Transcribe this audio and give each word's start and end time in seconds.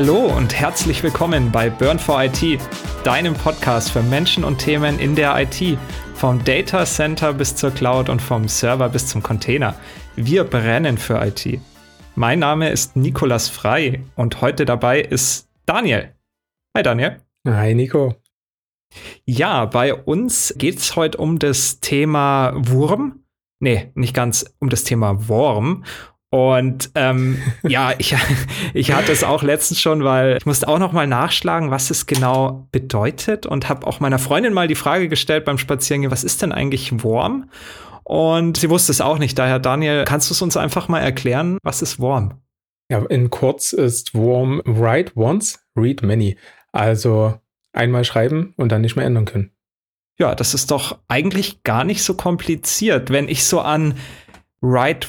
Hallo 0.00 0.32
und 0.32 0.54
herzlich 0.54 1.02
willkommen 1.02 1.50
bei 1.50 1.68
Burn 1.70 1.98
for 1.98 2.22
IT, 2.22 2.60
deinem 3.02 3.34
Podcast 3.34 3.90
für 3.90 4.00
Menschen 4.00 4.44
und 4.44 4.58
Themen 4.58 5.00
in 5.00 5.16
der 5.16 5.34
IT. 5.36 5.76
Vom 6.14 6.44
Data 6.44 6.86
Center 6.86 7.32
bis 7.32 7.56
zur 7.56 7.72
Cloud 7.72 8.08
und 8.08 8.22
vom 8.22 8.46
Server 8.46 8.88
bis 8.90 9.08
zum 9.08 9.24
Container. 9.24 9.74
Wir 10.14 10.44
brennen 10.44 10.98
für 10.98 11.20
IT. 11.26 11.60
Mein 12.14 12.38
Name 12.38 12.70
ist 12.70 12.94
Nikolas 12.94 13.48
Frei 13.48 14.04
und 14.14 14.40
heute 14.40 14.64
dabei 14.64 15.00
ist 15.00 15.48
Daniel. 15.66 16.14
Hi 16.76 16.84
Daniel. 16.84 17.20
Hi 17.44 17.74
Nico. 17.74 18.14
Ja, 19.24 19.64
bei 19.64 19.92
uns 19.92 20.54
geht 20.56 20.78
es 20.78 20.94
heute 20.94 21.18
um 21.18 21.40
das 21.40 21.80
Thema 21.80 22.52
Wurm. 22.54 23.24
Nee, 23.58 23.90
nicht 23.96 24.14
ganz 24.14 24.44
um 24.60 24.68
das 24.68 24.84
Thema 24.84 25.26
Worm. 25.26 25.82
Und 26.30 26.90
ähm, 26.94 27.38
ja, 27.62 27.92
ich, 27.98 28.14
ich 28.74 28.92
hatte 28.92 29.12
es 29.12 29.24
auch 29.24 29.42
letztens 29.42 29.80
schon, 29.80 30.04
weil 30.04 30.36
ich 30.36 30.46
musste 30.46 30.68
auch 30.68 30.78
noch 30.78 30.92
mal 30.92 31.06
nachschlagen, 31.06 31.70
was 31.70 31.90
es 31.90 32.06
genau 32.06 32.68
bedeutet 32.70 33.46
und 33.46 33.68
habe 33.68 33.86
auch 33.86 34.00
meiner 34.00 34.18
Freundin 34.18 34.52
mal 34.52 34.68
die 34.68 34.74
Frage 34.74 35.08
gestellt 35.08 35.44
beim 35.44 35.58
Spazierengehen, 35.58 36.10
was 36.10 36.24
ist 36.24 36.42
denn 36.42 36.52
eigentlich 36.52 37.02
Worm? 37.02 37.50
Und 38.04 38.56
sie 38.56 38.70
wusste 38.70 38.92
es 38.92 39.00
auch 39.00 39.18
nicht. 39.18 39.38
Daher, 39.38 39.58
Daniel, 39.58 40.04
kannst 40.04 40.30
du 40.30 40.34
es 40.34 40.40
uns 40.40 40.56
einfach 40.56 40.88
mal 40.88 41.00
erklären, 41.00 41.58
was 41.62 41.82
ist 41.82 42.00
Worm? 42.00 42.40
Ja, 42.90 43.04
in 43.04 43.28
kurz 43.28 43.74
ist 43.74 44.14
Worm 44.14 44.62
write 44.64 45.12
once, 45.14 45.60
read 45.76 46.02
many. 46.02 46.38
Also 46.72 47.38
einmal 47.72 48.04
schreiben 48.04 48.54
und 48.56 48.72
dann 48.72 48.80
nicht 48.80 48.96
mehr 48.96 49.04
ändern 49.04 49.26
können. 49.26 49.52
Ja, 50.18 50.34
das 50.34 50.54
ist 50.54 50.70
doch 50.70 50.98
eigentlich 51.06 51.62
gar 51.62 51.84
nicht 51.84 52.02
so 52.02 52.14
kompliziert. 52.14 53.10
Wenn 53.10 53.28
ich 53.28 53.44
so 53.44 53.60
an 53.60 53.94
write 54.60 55.08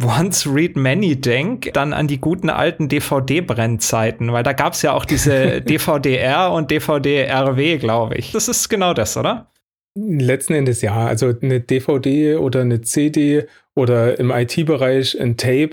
Once 0.00 0.46
Read 0.46 0.76
Many 0.76 1.20
denk, 1.20 1.72
dann 1.74 1.92
an 1.92 2.06
die 2.06 2.20
guten 2.20 2.50
alten 2.50 2.88
DVD-Brennzeiten, 2.88 4.32
weil 4.32 4.44
da 4.44 4.52
gab 4.52 4.74
es 4.74 4.82
ja 4.82 4.92
auch 4.92 5.04
diese 5.04 5.60
DVD-R 5.62 6.52
und 6.52 6.70
DVD-RW, 6.70 7.78
glaube 7.78 8.14
ich. 8.14 8.30
Das 8.30 8.46
ist 8.48 8.68
genau 8.68 8.94
das, 8.94 9.16
oder? 9.16 9.50
Letzten 9.96 10.54
Endes 10.54 10.82
ja. 10.82 11.06
Also 11.06 11.32
eine 11.42 11.60
DVD 11.60 12.36
oder 12.36 12.60
eine 12.60 12.80
CD 12.82 13.46
oder 13.74 14.18
im 14.20 14.30
IT-Bereich 14.30 15.20
ein 15.20 15.36
Tape, 15.36 15.70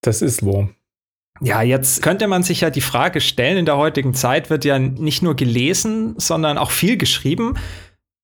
das 0.00 0.22
ist 0.22 0.42
Wurm. 0.42 0.74
Ja, 1.40 1.62
jetzt 1.62 2.02
könnte 2.02 2.26
man 2.26 2.42
sich 2.42 2.62
ja 2.62 2.70
die 2.70 2.80
Frage 2.80 3.20
stellen, 3.20 3.58
in 3.58 3.66
der 3.66 3.76
heutigen 3.76 4.12
Zeit 4.12 4.50
wird 4.50 4.64
ja 4.64 4.80
nicht 4.80 5.22
nur 5.22 5.36
gelesen, 5.36 6.14
sondern 6.18 6.58
auch 6.58 6.72
viel 6.72 6.96
geschrieben. 6.96 7.54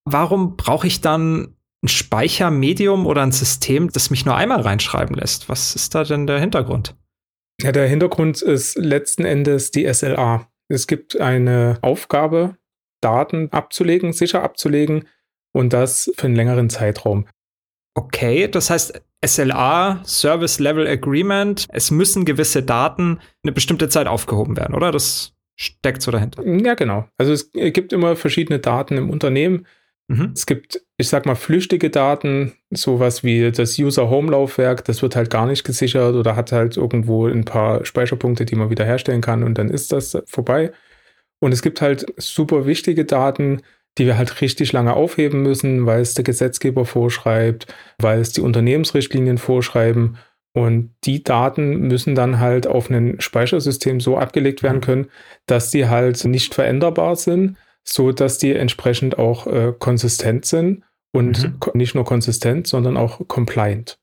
Warum 0.04 0.56
brauche 0.56 0.88
ich 0.88 1.00
dann 1.00 1.53
ein 1.84 1.88
Speichermedium 1.88 3.06
oder 3.06 3.22
ein 3.22 3.32
System, 3.32 3.90
das 3.90 4.10
mich 4.10 4.24
nur 4.24 4.34
einmal 4.34 4.62
reinschreiben 4.62 5.14
lässt. 5.14 5.48
Was 5.48 5.74
ist 5.74 5.94
da 5.94 6.02
denn 6.02 6.26
der 6.26 6.40
Hintergrund? 6.40 6.96
Ja, 7.60 7.72
der 7.72 7.86
Hintergrund 7.86 8.42
ist 8.42 8.76
letzten 8.76 9.24
Endes 9.24 9.70
die 9.70 9.92
SLA. 9.92 10.48
Es 10.68 10.86
gibt 10.86 11.20
eine 11.20 11.78
Aufgabe, 11.82 12.56
Daten 13.02 13.50
abzulegen, 13.52 14.12
sicher 14.14 14.42
abzulegen 14.42 15.06
und 15.52 15.72
das 15.72 16.10
für 16.16 16.26
einen 16.26 16.36
längeren 16.36 16.70
Zeitraum. 16.70 17.26
Okay, 17.94 18.48
das 18.48 18.70
heißt 18.70 19.00
SLA, 19.24 20.02
Service 20.04 20.58
Level 20.58 20.86
Agreement, 20.86 21.66
es 21.70 21.90
müssen 21.90 22.24
gewisse 22.24 22.62
Daten 22.62 23.20
eine 23.42 23.52
bestimmte 23.52 23.88
Zeit 23.88 24.06
aufgehoben 24.06 24.56
werden, 24.56 24.74
oder? 24.74 24.90
Das 24.90 25.34
steckt 25.56 26.02
so 26.02 26.10
dahinter. 26.10 26.44
Ja, 26.44 26.74
genau. 26.74 27.06
Also 27.18 27.32
es 27.32 27.52
gibt 27.52 27.92
immer 27.92 28.16
verschiedene 28.16 28.58
Daten 28.58 28.96
im 28.96 29.10
Unternehmen 29.10 29.66
Mhm. 30.08 30.32
Es 30.34 30.46
gibt, 30.46 30.82
ich 30.98 31.08
sag 31.08 31.24
mal, 31.24 31.34
flüchtige 31.34 31.90
Daten, 31.90 32.52
sowas 32.70 33.24
wie 33.24 33.50
das 33.50 33.78
User-Home-Laufwerk, 33.78 34.84
das 34.84 35.00
wird 35.02 35.16
halt 35.16 35.30
gar 35.30 35.46
nicht 35.46 35.64
gesichert 35.64 36.14
oder 36.14 36.36
hat 36.36 36.52
halt 36.52 36.76
irgendwo 36.76 37.26
ein 37.26 37.44
paar 37.44 37.84
Speicherpunkte, 37.84 38.44
die 38.44 38.56
man 38.56 38.70
wiederherstellen 38.70 39.22
kann 39.22 39.42
und 39.42 39.56
dann 39.56 39.70
ist 39.70 39.92
das 39.92 40.18
vorbei. 40.26 40.72
Und 41.40 41.52
es 41.52 41.62
gibt 41.62 41.80
halt 41.80 42.06
super 42.16 42.66
wichtige 42.66 43.04
Daten, 43.04 43.62
die 43.98 44.06
wir 44.06 44.18
halt 44.18 44.40
richtig 44.40 44.72
lange 44.72 44.94
aufheben 44.94 45.42
müssen, 45.42 45.86
weil 45.86 46.00
es 46.00 46.14
der 46.14 46.24
Gesetzgeber 46.24 46.84
vorschreibt, 46.84 47.66
weil 47.98 48.20
es 48.20 48.32
die 48.32 48.40
Unternehmensrichtlinien 48.40 49.38
vorschreiben. 49.38 50.18
Und 50.52 50.94
die 51.04 51.22
Daten 51.22 51.88
müssen 51.88 52.14
dann 52.14 52.40
halt 52.40 52.66
auf 52.66 52.88
ein 52.90 53.20
Speichersystem 53.20 54.00
so 54.00 54.16
abgelegt 54.16 54.62
werden 54.62 54.76
mhm. 54.76 54.82
können, 54.82 55.06
dass 55.46 55.70
die 55.70 55.88
halt 55.88 56.24
nicht 56.24 56.54
veränderbar 56.54 57.16
sind, 57.16 57.56
so 57.84 58.12
dass 58.12 58.38
die 58.38 58.52
entsprechend 58.52 59.18
auch 59.18 59.46
äh, 59.46 59.72
konsistent 59.78 60.46
sind 60.46 60.82
und 61.12 61.44
mhm. 61.44 61.58
nicht 61.74 61.94
nur 61.94 62.04
konsistent, 62.04 62.66
sondern 62.66 62.96
auch 62.96 63.26
compliant. 63.28 63.98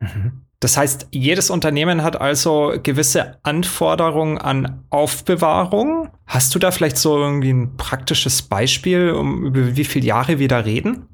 Mhm. 0.00 0.42
Das 0.60 0.76
heißt, 0.76 1.08
jedes 1.10 1.48
Unternehmen 1.48 2.02
hat 2.02 2.20
also 2.20 2.74
gewisse 2.82 3.38
Anforderungen 3.42 4.36
an 4.36 4.84
Aufbewahrung. 4.90 6.10
Hast 6.26 6.54
du 6.54 6.58
da 6.58 6.70
vielleicht 6.70 6.98
so 6.98 7.18
irgendwie 7.18 7.50
ein 7.50 7.76
praktisches 7.78 8.42
Beispiel, 8.42 9.10
um 9.10 9.46
über 9.46 9.74
wie 9.74 9.84
viele 9.84 10.06
Jahre 10.06 10.38
wir 10.38 10.48
da 10.48 10.58
reden? 10.58 11.08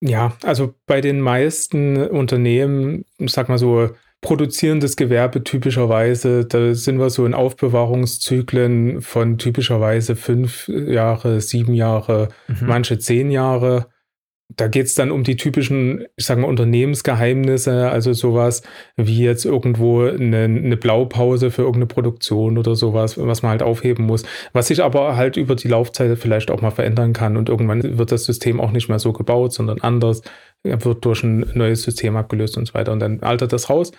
Ja, 0.00 0.32
also 0.42 0.74
bei 0.86 1.02
den 1.02 1.20
meisten 1.20 1.98
Unternehmen, 1.98 3.04
ich 3.18 3.32
sag 3.32 3.50
mal 3.50 3.58
so, 3.58 3.90
produzierendes 4.20 4.96
Gewerbe 4.96 5.44
typischerweise, 5.44 6.44
da 6.44 6.74
sind 6.74 6.98
wir 6.98 7.10
so 7.10 7.24
in 7.24 7.34
Aufbewahrungszyklen 7.34 9.00
von 9.00 9.38
typischerweise 9.38 10.16
fünf 10.16 10.68
Jahre, 10.68 11.40
sieben 11.40 11.74
Jahre, 11.74 12.28
mhm. 12.48 12.66
manche 12.66 12.98
zehn 12.98 13.30
Jahre. 13.30 13.86
Da 14.56 14.66
geht 14.66 14.86
es 14.86 14.94
dann 14.94 15.10
um 15.10 15.24
die 15.24 15.36
typischen, 15.36 16.06
ich 16.16 16.24
sage 16.24 16.40
mal, 16.40 16.48
Unternehmensgeheimnisse, 16.48 17.90
also 17.90 18.14
sowas 18.14 18.62
wie 18.96 19.22
jetzt 19.22 19.44
irgendwo 19.44 20.00
eine, 20.00 20.44
eine 20.44 20.76
Blaupause 20.78 21.50
für 21.50 21.62
irgendeine 21.62 21.86
Produktion 21.86 22.56
oder 22.56 22.74
sowas, 22.74 23.18
was 23.18 23.42
man 23.42 23.50
halt 23.50 23.62
aufheben 23.62 24.06
muss, 24.06 24.24
was 24.54 24.68
sich 24.68 24.82
aber 24.82 25.16
halt 25.16 25.36
über 25.36 25.54
die 25.54 25.68
Laufzeit 25.68 26.18
vielleicht 26.18 26.50
auch 26.50 26.62
mal 26.62 26.70
verändern 26.70 27.12
kann 27.12 27.36
und 27.36 27.50
irgendwann 27.50 27.98
wird 27.98 28.10
das 28.10 28.24
System 28.24 28.58
auch 28.58 28.72
nicht 28.72 28.88
mehr 28.88 28.98
so 28.98 29.12
gebaut, 29.12 29.52
sondern 29.52 29.82
anders 29.82 30.22
wird 30.64 31.04
durch 31.04 31.22
ein 31.22 31.50
neues 31.54 31.82
System 31.82 32.16
abgelöst 32.16 32.56
und 32.56 32.66
so 32.66 32.74
weiter. 32.74 32.92
Und 32.92 33.00
dann 33.00 33.20
altert 33.20 33.52
das 33.52 33.70
raus. 33.70 33.92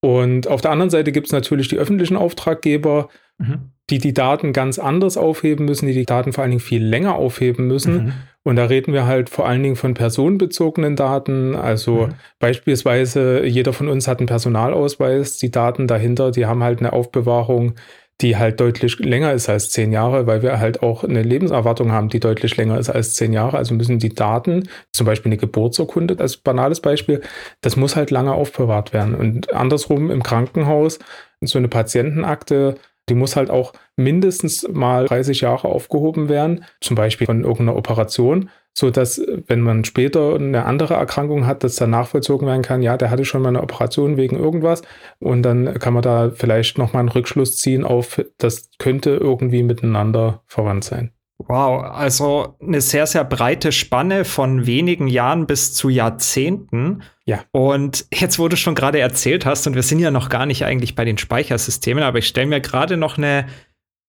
Und 0.00 0.46
auf 0.46 0.60
der 0.60 0.70
anderen 0.70 0.90
Seite 0.90 1.10
gibt 1.12 1.26
es 1.26 1.32
natürlich 1.32 1.68
die 1.68 1.78
öffentlichen 1.78 2.16
Auftraggeber, 2.16 3.08
mhm. 3.38 3.70
die 3.90 3.98
die 3.98 4.14
Daten 4.14 4.52
ganz 4.52 4.78
anders 4.78 5.16
aufheben 5.16 5.64
müssen, 5.64 5.86
die 5.86 5.94
die 5.94 6.04
Daten 6.04 6.32
vor 6.32 6.42
allen 6.42 6.50
Dingen 6.50 6.60
viel 6.60 6.84
länger 6.84 7.16
aufheben 7.16 7.66
müssen. 7.66 7.94
Mhm. 8.04 8.12
Und 8.44 8.56
da 8.56 8.66
reden 8.66 8.92
wir 8.92 9.06
halt 9.06 9.30
vor 9.30 9.48
allen 9.48 9.62
Dingen 9.62 9.74
von 9.74 9.94
personenbezogenen 9.94 10.96
Daten. 10.96 11.56
Also 11.56 12.06
mhm. 12.06 12.14
beispielsweise 12.38 13.44
jeder 13.46 13.72
von 13.72 13.88
uns 13.88 14.06
hat 14.06 14.18
einen 14.20 14.28
Personalausweis. 14.28 15.38
Die 15.38 15.50
Daten 15.50 15.88
dahinter, 15.88 16.30
die 16.30 16.46
haben 16.46 16.62
halt 16.62 16.80
eine 16.80 16.92
Aufbewahrung 16.92 17.74
die 18.22 18.36
halt 18.36 18.60
deutlich 18.60 18.98
länger 18.98 19.32
ist 19.32 19.48
als 19.48 19.70
zehn 19.70 19.92
Jahre, 19.92 20.26
weil 20.26 20.42
wir 20.42 20.58
halt 20.58 20.82
auch 20.82 21.04
eine 21.04 21.22
Lebenserwartung 21.22 21.92
haben, 21.92 22.08
die 22.08 22.20
deutlich 22.20 22.56
länger 22.56 22.78
ist 22.78 22.88
als 22.88 23.14
zehn 23.14 23.32
Jahre. 23.32 23.58
Also 23.58 23.74
müssen 23.74 23.98
die 23.98 24.14
Daten, 24.14 24.68
zum 24.92 25.06
Beispiel 25.06 25.30
eine 25.30 25.36
Geburtsurkunde 25.36 26.18
als 26.18 26.38
banales 26.38 26.80
Beispiel, 26.80 27.20
das 27.60 27.76
muss 27.76 27.96
halt 27.96 28.10
lange 28.10 28.32
aufbewahrt 28.32 28.92
werden. 28.92 29.14
Und 29.14 29.52
andersrum 29.52 30.10
im 30.10 30.22
Krankenhaus, 30.22 30.98
so 31.42 31.58
eine 31.58 31.68
Patientenakte, 31.68 32.76
die 33.08 33.14
muss 33.14 33.36
halt 33.36 33.50
auch 33.50 33.72
mindestens 33.96 34.68
mal 34.68 35.06
30 35.06 35.40
Jahre 35.42 35.68
aufgehoben 35.68 36.28
werden, 36.28 36.64
zum 36.80 36.96
Beispiel 36.96 37.26
von 37.26 37.44
irgendeiner 37.44 37.76
Operation 37.76 38.50
so 38.78 38.90
dass 38.90 39.22
wenn 39.46 39.62
man 39.62 39.84
später 39.84 40.34
eine 40.34 40.66
andere 40.66 40.94
Erkrankung 40.94 41.46
hat, 41.46 41.64
dass 41.64 41.76
dann 41.76 41.90
nachvollzogen 41.90 42.46
werden 42.46 42.60
kann, 42.60 42.82
ja, 42.82 42.98
der 42.98 43.10
hatte 43.10 43.24
schon 43.24 43.40
mal 43.40 43.48
eine 43.48 43.62
Operation 43.62 44.18
wegen 44.18 44.36
irgendwas 44.36 44.82
und 45.18 45.42
dann 45.42 45.78
kann 45.78 45.94
man 45.94 46.02
da 46.02 46.30
vielleicht 46.30 46.76
nochmal 46.76 47.00
einen 47.00 47.08
Rückschluss 47.08 47.56
ziehen 47.56 47.84
auf, 47.84 48.22
das 48.36 48.68
könnte 48.78 49.10
irgendwie 49.10 49.62
miteinander 49.62 50.42
verwandt 50.46 50.84
sein. 50.84 51.15
Wow, 51.48 51.84
also 51.84 52.56
eine 52.60 52.80
sehr, 52.80 53.06
sehr 53.06 53.24
breite 53.24 53.70
Spanne 53.70 54.24
von 54.24 54.66
wenigen 54.66 55.06
Jahren 55.06 55.46
bis 55.46 55.74
zu 55.74 55.88
Jahrzehnten. 55.88 57.02
Ja. 57.24 57.44
Und 57.52 58.06
jetzt, 58.12 58.38
wo 58.38 58.48
du 58.48 58.56
schon 58.56 58.74
gerade 58.74 58.98
erzählt 58.98 59.46
hast, 59.46 59.66
und 59.66 59.74
wir 59.74 59.82
sind 59.82 60.00
ja 60.00 60.10
noch 60.10 60.28
gar 60.28 60.46
nicht 60.46 60.64
eigentlich 60.64 60.96
bei 60.96 61.04
den 61.04 61.18
Speichersystemen, 61.18 62.02
aber 62.02 62.18
ich 62.18 62.26
stelle 62.26 62.48
mir 62.48 62.60
gerade 62.60 62.96
noch 62.96 63.16
eine 63.16 63.46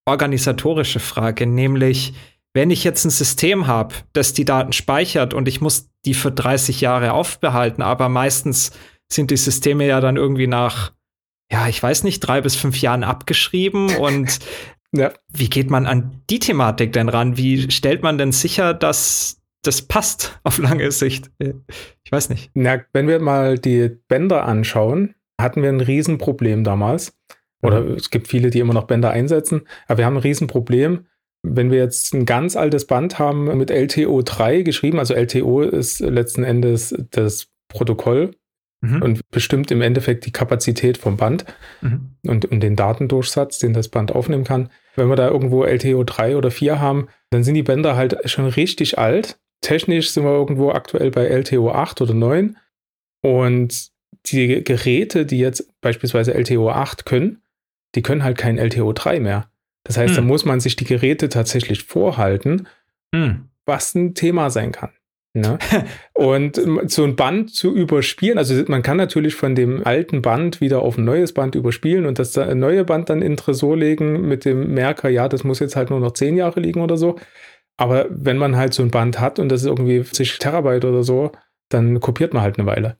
organisatorische 0.07 0.99
Frage, 0.99 1.45
nämlich, 1.45 2.13
wenn 2.53 2.71
ich 2.71 2.83
jetzt 2.83 3.05
ein 3.05 3.11
System 3.11 3.67
habe, 3.67 3.93
das 4.13 4.33
die 4.33 4.45
Daten 4.45 4.73
speichert 4.73 5.33
und 5.33 5.47
ich 5.47 5.61
muss 5.61 5.89
die 6.05 6.15
für 6.15 6.31
30 6.31 6.81
Jahre 6.81 7.13
aufbehalten, 7.13 7.83
aber 7.83 8.09
meistens 8.09 8.71
sind 9.11 9.29
die 9.29 9.37
Systeme 9.37 9.85
ja 9.85 10.01
dann 10.01 10.17
irgendwie 10.17 10.47
nach, 10.47 10.93
ja, 11.51 11.67
ich 11.67 11.81
weiß 11.83 12.03
nicht, 12.03 12.21
drei 12.21 12.41
bis 12.41 12.55
fünf 12.55 12.81
Jahren 12.81 13.03
abgeschrieben 13.03 13.95
und 13.97 14.39
ja. 14.97 15.13
wie 15.31 15.49
geht 15.49 15.69
man 15.69 15.85
an 15.85 16.21
die 16.29 16.39
Thematik 16.39 16.93
denn 16.93 17.09
ran? 17.09 17.37
Wie 17.37 17.71
stellt 17.71 18.03
man 18.03 18.17
denn 18.17 18.31
sicher, 18.31 18.73
dass 18.73 19.41
das 19.63 19.81
passt 19.81 20.39
auf 20.43 20.57
lange 20.57 20.91
Sicht? 20.91 21.31
Ich 22.03 22.11
weiß 22.11 22.29
nicht. 22.29 22.51
Na, 22.53 22.79
wenn 22.93 23.07
wir 23.07 23.19
mal 23.19 23.57
die 23.57 23.89
Bänder 24.07 24.45
anschauen, 24.45 25.15
hatten 25.39 25.61
wir 25.61 25.69
ein 25.69 25.81
Riesenproblem 25.81 26.63
damals. 26.63 27.17
Oder 27.61 27.81
mhm. 27.81 27.95
es 27.95 28.09
gibt 28.09 28.27
viele, 28.27 28.49
die 28.49 28.59
immer 28.59 28.73
noch 28.73 28.85
Bänder 28.85 29.11
einsetzen, 29.11 29.61
aber 29.87 29.99
wir 29.99 30.05
haben 30.05 30.17
ein 30.17 30.23
Riesenproblem 30.23 31.05
wenn 31.43 31.71
wir 31.71 31.77
jetzt 31.79 32.13
ein 32.13 32.25
ganz 32.25 32.55
altes 32.55 32.85
Band 32.85 33.19
haben 33.19 33.57
mit 33.57 33.69
LTO 33.69 34.21
3 34.21 34.61
geschrieben, 34.61 34.99
also 34.99 35.13
LTO 35.13 35.61
ist 35.61 35.99
letzten 35.99 36.43
Endes 36.43 36.95
das 37.11 37.47
Protokoll, 37.69 38.31
mhm. 38.81 39.01
und 39.01 39.29
bestimmt 39.29 39.71
im 39.71 39.81
Endeffekt 39.81 40.25
die 40.25 40.31
Kapazität 40.31 40.97
vom 40.97 41.17
Band 41.17 41.45
mhm. 41.81 42.11
und, 42.25 42.45
und 42.45 42.61
den 42.61 42.75
Datendurchsatz, 42.75 43.59
den 43.59 43.73
das 43.73 43.89
Band 43.89 44.13
aufnehmen 44.13 44.43
kann. 44.43 44.69
Wenn 44.95 45.09
wir 45.09 45.15
da 45.15 45.29
irgendwo 45.29 45.63
LTO 45.63 46.03
3 46.03 46.37
oder 46.37 46.51
4 46.51 46.79
haben, 46.79 47.07
dann 47.29 47.43
sind 47.43 47.55
die 47.55 47.63
Bänder 47.63 47.95
halt 47.95 48.17
schon 48.29 48.47
richtig 48.47 48.97
alt. 48.97 49.37
Technisch 49.61 50.11
sind 50.11 50.23
wir 50.23 50.31
irgendwo 50.31 50.71
aktuell 50.71 51.11
bei 51.11 51.25
LTO 51.25 51.71
8 51.71 52.01
oder 52.01 52.13
9. 52.13 52.57
Und 53.21 53.89
die 54.25 54.63
Geräte, 54.63 55.25
die 55.25 55.39
jetzt 55.39 55.79
beispielsweise 55.81 56.33
LTO 56.33 56.69
8 56.69 57.05
können, 57.05 57.41
die 57.95 58.01
können 58.01 58.23
halt 58.23 58.37
kein 58.37 58.57
LTO 58.57 58.93
3 58.93 59.19
mehr. 59.19 59.49
Das 59.83 59.97
heißt, 59.97 60.15
hm. 60.15 60.15
da 60.15 60.21
muss 60.21 60.45
man 60.45 60.59
sich 60.59 60.75
die 60.75 60.85
Geräte 60.85 61.29
tatsächlich 61.29 61.83
vorhalten, 61.83 62.67
hm. 63.13 63.49
was 63.65 63.95
ein 63.95 64.13
Thema 64.13 64.49
sein 64.49 64.71
kann. 64.71 64.91
Ne? 65.39 65.57
Und 66.13 66.59
so 66.89 67.03
ein 67.03 67.15
Band 67.15 67.53
zu 67.53 67.73
überspielen, 67.73 68.37
also 68.37 68.55
man 68.67 68.81
kann 68.81 68.97
natürlich 68.97 69.35
von 69.35 69.55
dem 69.55 69.85
alten 69.85 70.21
Band 70.21 70.61
wieder 70.61 70.81
auf 70.81 70.97
ein 70.97 71.05
neues 71.05 71.33
Band 71.33 71.55
überspielen 71.55 72.05
und 72.05 72.17
das 72.17 72.35
neue 72.35 72.83
Band 72.83 73.09
dann 73.09 73.21
in 73.21 73.37
Tresor 73.37 73.77
legen 73.77 74.27
mit 74.27 74.45
dem 74.45 74.73
Merker, 74.73 75.09
ja, 75.09 75.27
das 75.29 75.43
muss 75.43 75.59
jetzt 75.59 75.75
halt 75.75 75.89
nur 75.91 75.99
noch 75.99 76.13
zehn 76.13 76.37
Jahre 76.37 76.59
liegen 76.59 76.81
oder 76.81 76.97
so. 76.97 77.17
Aber 77.77 78.07
wenn 78.09 78.37
man 78.37 78.55
halt 78.55 78.73
so 78.73 78.81
ein 78.81 78.89
Band 78.89 79.19
hat 79.19 79.37
und 79.37 79.49
das 79.49 79.61
ist 79.61 79.67
irgendwie 79.67 80.03
50 80.03 80.39
Terabyte 80.39 80.85
oder 80.85 81.03
so, 81.03 81.31
dann 81.69 81.99
kopiert 81.99 82.33
man 82.33 82.41
halt 82.41 82.57
eine 82.57 82.67
Weile. 82.67 82.97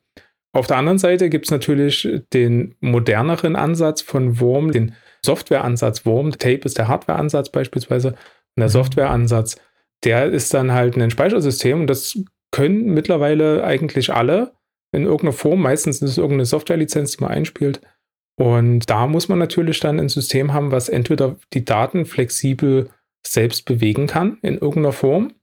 Auf 0.53 0.67
der 0.67 0.77
anderen 0.77 0.97
Seite 0.97 1.29
gibt 1.29 1.45
es 1.45 1.51
natürlich 1.51 2.07
den 2.33 2.75
moderneren 2.79 3.55
Ansatz 3.55 4.01
von 4.01 4.39
Wurm, 4.39 4.71
den 4.71 4.95
Softwareansatz 5.23 6.05
Wurm. 6.05 6.31
Tape 6.31 6.61
ist 6.63 6.77
der 6.77 6.87
Hardwareansatz 6.87 7.49
beispielsweise. 7.49 8.09
Und 8.09 8.15
der 8.57 8.67
mhm. 8.67 8.71
Softwareansatz, 8.71 9.57
der 10.03 10.25
ist 10.27 10.53
dann 10.53 10.71
halt 10.71 10.97
ein 10.97 11.11
Speichersystem 11.11 11.81
und 11.81 11.87
das 11.87 12.19
können 12.51 12.93
mittlerweile 12.93 13.63
eigentlich 13.63 14.13
alle 14.13 14.53
in 14.91 15.03
irgendeiner 15.03 15.33
Form. 15.33 15.61
Meistens 15.61 16.01
ist 16.01 16.11
es 16.11 16.17
irgendeine 16.17 16.45
Softwarelizenz, 16.45 17.17
die 17.17 17.23
man 17.23 17.31
einspielt. 17.31 17.81
Und 18.39 18.89
da 18.89 19.07
muss 19.07 19.27
man 19.27 19.39
natürlich 19.39 19.79
dann 19.79 19.99
ein 19.99 20.09
System 20.09 20.53
haben, 20.53 20.71
was 20.71 20.89
entweder 20.89 21.37
die 21.53 21.65
Daten 21.65 22.05
flexibel 22.05 22.89
selbst 23.25 23.65
bewegen 23.65 24.07
kann 24.07 24.37
in 24.41 24.53
irgendeiner 24.53 24.93
Form 24.93 25.33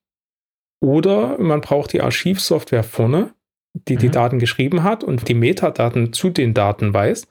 oder 0.84 1.38
man 1.38 1.62
braucht 1.62 1.94
die 1.94 2.02
Archivsoftware 2.02 2.84
vorne, 2.84 3.34
die 3.72 3.94
mhm. 3.94 4.00
die 4.00 4.10
Daten 4.10 4.38
geschrieben 4.38 4.82
hat 4.82 5.02
und 5.02 5.28
die 5.28 5.34
Metadaten 5.34 6.12
zu 6.12 6.28
den 6.28 6.52
Daten 6.52 6.92
weiß, 6.92 7.26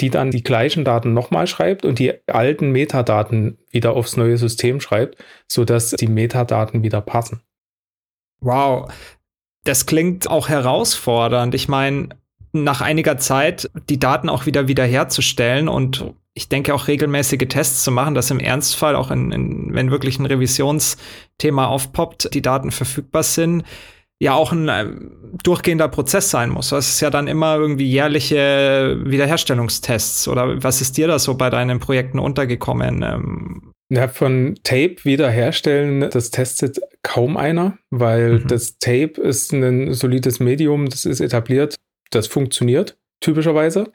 die 0.00 0.10
dann 0.10 0.30
die 0.30 0.42
gleichen 0.42 0.84
Daten 0.84 1.12
nochmal 1.12 1.46
schreibt 1.46 1.84
und 1.84 1.98
die 1.98 2.14
alten 2.26 2.70
Metadaten 2.70 3.58
wieder 3.70 3.94
aufs 3.94 4.16
neue 4.16 4.36
System 4.36 4.80
schreibt, 4.80 5.22
sodass 5.46 5.90
die 5.90 6.08
Metadaten 6.08 6.82
wieder 6.82 7.00
passen. 7.00 7.42
Wow, 8.40 8.92
das 9.64 9.86
klingt 9.86 10.28
auch 10.28 10.48
herausfordernd. 10.48 11.54
Ich 11.54 11.68
meine, 11.68 12.08
nach 12.52 12.80
einiger 12.80 13.18
Zeit 13.18 13.70
die 13.88 13.98
Daten 13.98 14.28
auch 14.28 14.46
wieder 14.46 14.68
wiederherzustellen 14.68 15.68
und 15.68 16.12
ich 16.34 16.48
denke 16.48 16.74
auch 16.74 16.88
regelmäßige 16.88 17.46
Tests 17.48 17.84
zu 17.84 17.92
machen, 17.92 18.14
dass 18.14 18.30
im 18.30 18.40
Ernstfall 18.40 18.96
auch 18.96 19.12
in, 19.12 19.30
in, 19.30 19.74
wenn 19.74 19.92
wirklich 19.92 20.18
ein 20.18 20.26
Revisionsthema 20.26 21.66
aufpoppt, 21.66 22.34
die 22.34 22.42
Daten 22.42 22.72
verfügbar 22.72 23.22
sind 23.22 23.64
ja 24.24 24.32
auch 24.34 24.52
ein 24.52 24.68
äh, 24.68 24.86
durchgehender 25.42 25.88
Prozess 25.88 26.30
sein 26.30 26.48
muss. 26.48 26.70
Das 26.70 26.88
ist 26.88 27.00
ja 27.00 27.10
dann 27.10 27.28
immer 27.28 27.56
irgendwie 27.56 27.86
jährliche 27.86 28.98
Wiederherstellungstests. 29.04 30.28
Oder 30.28 30.62
was 30.62 30.80
ist 30.80 30.96
dir 30.96 31.08
da 31.08 31.18
so 31.18 31.34
bei 31.34 31.50
deinen 31.50 31.78
Projekten 31.78 32.18
untergekommen? 32.18 33.02
Ähm 33.02 33.72
ja, 33.90 34.08
von 34.08 34.58
Tape 34.64 34.96
wiederherstellen, 35.04 36.08
das 36.10 36.30
testet 36.30 36.80
kaum 37.02 37.36
einer, 37.36 37.76
weil 37.90 38.38
mhm. 38.38 38.48
das 38.48 38.78
Tape 38.78 39.20
ist 39.20 39.52
ein 39.52 39.92
solides 39.92 40.40
Medium, 40.40 40.88
das 40.88 41.04
ist 41.04 41.20
etabliert, 41.20 41.76
das 42.10 42.26
funktioniert 42.26 42.96
typischerweise. 43.20 43.92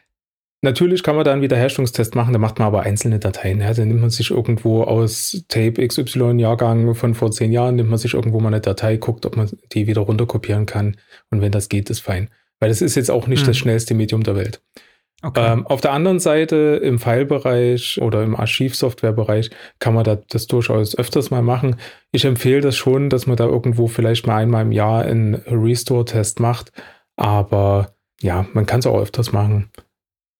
Natürlich 0.61 1.03
kann 1.03 1.15
man 1.15 1.23
da 1.23 1.31
einen 1.31 1.41
Wiederherstellungstest 1.41 2.15
machen, 2.15 2.33
da 2.33 2.39
macht 2.39 2.59
man 2.59 2.67
aber 2.67 2.81
einzelne 2.81 3.19
Dateien. 3.19 3.61
Ja, 3.61 3.73
da 3.73 3.85
nimmt 3.85 4.01
man 4.01 4.09
sich 4.09 4.31
irgendwo 4.31 4.83
aus 4.83 5.45
Tape 5.47 5.85
XY-Jahrgang 5.87 6.95
von 6.95 7.15
vor 7.15 7.31
zehn 7.31 7.53
Jahren, 7.53 7.75
nimmt 7.75 7.89
man 7.89 7.97
sich 7.97 8.13
irgendwo 8.13 8.41
mal 8.41 8.49
eine 8.49 8.59
Datei, 8.59 8.97
guckt, 8.97 9.25
ob 9.25 9.37
man 9.37 9.49
die 9.71 9.87
wieder 9.87 10.01
runterkopieren 10.01 10.65
kann. 10.65 10.97
Und 11.29 11.41
wenn 11.41 11.53
das 11.53 11.69
geht, 11.69 11.89
ist 11.89 12.01
fein. 12.01 12.29
Weil 12.59 12.69
das 12.69 12.81
ist 12.81 12.95
jetzt 12.95 13.09
auch 13.09 13.27
nicht 13.27 13.41
hm. 13.41 13.47
das 13.47 13.57
schnellste 13.57 13.93
Medium 13.93 14.23
der 14.23 14.35
Welt. 14.35 14.61
Okay. 15.21 15.51
Ähm, 15.51 15.67
auf 15.67 15.81
der 15.81 15.91
anderen 15.91 16.19
Seite 16.19 16.79
im 16.81 16.97
File-Bereich 16.97 18.01
oder 18.01 18.23
im 18.23 18.35
Archivsoftware-Bereich 18.35 19.51
kann 19.79 19.93
man 19.93 20.05
da 20.05 20.15
das 20.15 20.47
durchaus 20.47 20.97
öfters 20.97 21.29
mal 21.29 21.41
machen. 21.41 21.75
Ich 22.11 22.23
empfehle 22.23 22.61
das 22.61 22.77
schon, 22.77 23.09
dass 23.09 23.27
man 23.27 23.35
da 23.35 23.45
irgendwo 23.45 23.87
vielleicht 23.87 24.27
mal 24.27 24.37
einmal 24.37 24.63
im 24.63 24.71
Jahr 24.71 25.03
einen 25.03 25.35
Restore-Test 25.35 26.39
macht. 26.39 26.71
Aber 27.17 27.93
ja, 28.21 28.45
man 28.53 28.65
kann 28.65 28.79
es 28.79 28.87
auch 28.87 28.99
öfters 28.99 29.33
machen. 29.33 29.69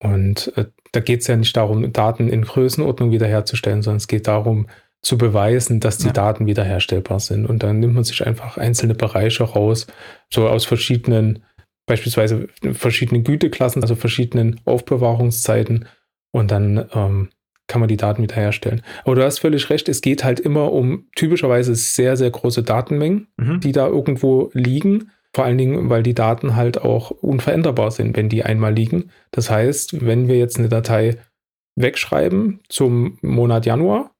Und 0.01 0.53
äh, 0.55 0.65
da 0.91 0.99
geht 1.01 1.21
es 1.21 1.27
ja 1.27 1.35
nicht 1.35 1.55
darum, 1.55 1.91
Daten 1.91 2.29
in 2.29 2.43
Größenordnung 2.43 3.11
wiederherzustellen, 3.11 3.81
sondern 3.81 3.97
es 3.97 4.07
geht 4.07 4.27
darum, 4.27 4.67
zu 5.01 5.17
beweisen, 5.17 5.79
dass 5.79 5.97
die 5.97 6.07
ja. 6.07 6.13
Daten 6.13 6.45
wiederherstellbar 6.45 7.19
sind. 7.19 7.45
Und 7.45 7.63
dann 7.63 7.79
nimmt 7.79 7.95
man 7.95 8.03
sich 8.03 8.25
einfach 8.25 8.57
einzelne 8.57 8.95
Bereiche 8.95 9.43
raus, 9.43 9.87
so 10.29 10.47
aus 10.47 10.65
verschiedenen, 10.65 11.43
beispielsweise 11.85 12.47
verschiedenen 12.73 13.23
Güteklassen, 13.23 13.81
also 13.81 13.95
verschiedenen 13.95 14.59
Aufbewahrungszeiten. 14.65 15.85
Und 16.31 16.51
dann 16.51 16.89
ähm, 16.93 17.29
kann 17.67 17.79
man 17.79 17.87
die 17.87 17.97
Daten 17.97 18.23
wiederherstellen. 18.23 18.81
Aber 19.05 19.15
du 19.15 19.23
hast 19.23 19.39
völlig 19.39 19.69
recht, 19.69 19.87
es 19.87 20.01
geht 20.01 20.23
halt 20.23 20.39
immer 20.39 20.73
um 20.73 21.07
typischerweise 21.15 21.75
sehr, 21.75 22.17
sehr 22.17 22.29
große 22.29 22.63
Datenmengen, 22.63 23.27
mhm. 23.37 23.61
die 23.61 23.71
da 23.71 23.87
irgendwo 23.87 24.49
liegen. 24.53 25.11
Vor 25.35 25.45
allen 25.45 25.57
Dingen, 25.57 25.89
weil 25.89 26.03
die 26.03 26.15
Daten 26.15 26.55
halt 26.55 26.81
auch 26.81 27.11
unveränderbar 27.11 27.91
sind, 27.91 28.17
wenn 28.17 28.29
die 28.29 28.43
einmal 28.43 28.73
liegen. 28.73 29.11
Das 29.31 29.49
heißt, 29.49 30.05
wenn 30.05 30.27
wir 30.27 30.37
jetzt 30.37 30.57
eine 30.57 30.69
Datei 30.69 31.17
wegschreiben 31.75 32.61
zum 32.67 33.17
Monat 33.21 33.65
Januar 33.65 34.11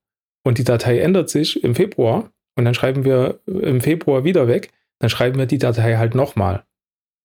und 0.44 0.58
die 0.60 0.64
Datei 0.64 1.00
ändert 1.00 1.30
sich 1.30 1.64
im 1.64 1.76
Februar 1.76 2.32
und 2.56 2.66
dann 2.66 2.74
schreiben 2.74 3.06
wir 3.06 3.40
im 3.48 3.82
Februar 3.82 4.24
wieder 4.24 4.48
weg, 4.48 4.72
dann 5.00 5.10
schreiben 5.10 5.40
wir 5.40 5.46
die 5.46 5.58
Datei 5.58 5.98
halt 5.98 6.14
nochmal. 6.14 6.64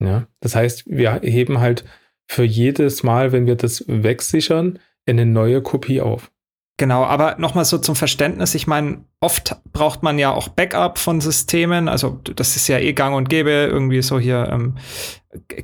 Ja? 0.00 0.26
Das 0.40 0.56
heißt, 0.56 0.84
wir 0.86 1.20
heben 1.22 1.60
halt 1.60 1.84
für 2.26 2.44
jedes 2.44 3.02
Mal, 3.02 3.32
wenn 3.32 3.46
wir 3.46 3.56
das 3.56 3.84
wegsichern, 3.86 4.78
eine 5.06 5.26
neue 5.26 5.60
Kopie 5.60 6.00
auf. 6.00 6.31
Genau, 6.76 7.05
aber 7.05 7.37
nochmal 7.38 7.65
so 7.65 7.79
zum 7.79 7.94
Verständnis, 7.94 8.55
ich 8.56 8.67
meine, 8.67 9.05
oft 9.21 9.56
braucht 9.73 10.03
man 10.03 10.19
ja 10.19 10.32
auch 10.32 10.49
Backup 10.49 10.99
von 10.99 11.21
Systemen, 11.21 11.89
also 11.89 12.20
das 12.34 12.56
ist 12.56 12.67
ja 12.67 12.79
eh 12.79 12.93
gang 12.93 13.15
und 13.15 13.29
gäbe, 13.29 13.51
irgendwie 13.51 14.03
so 14.03 14.19
hier 14.19 14.48
ähm, 14.51 14.77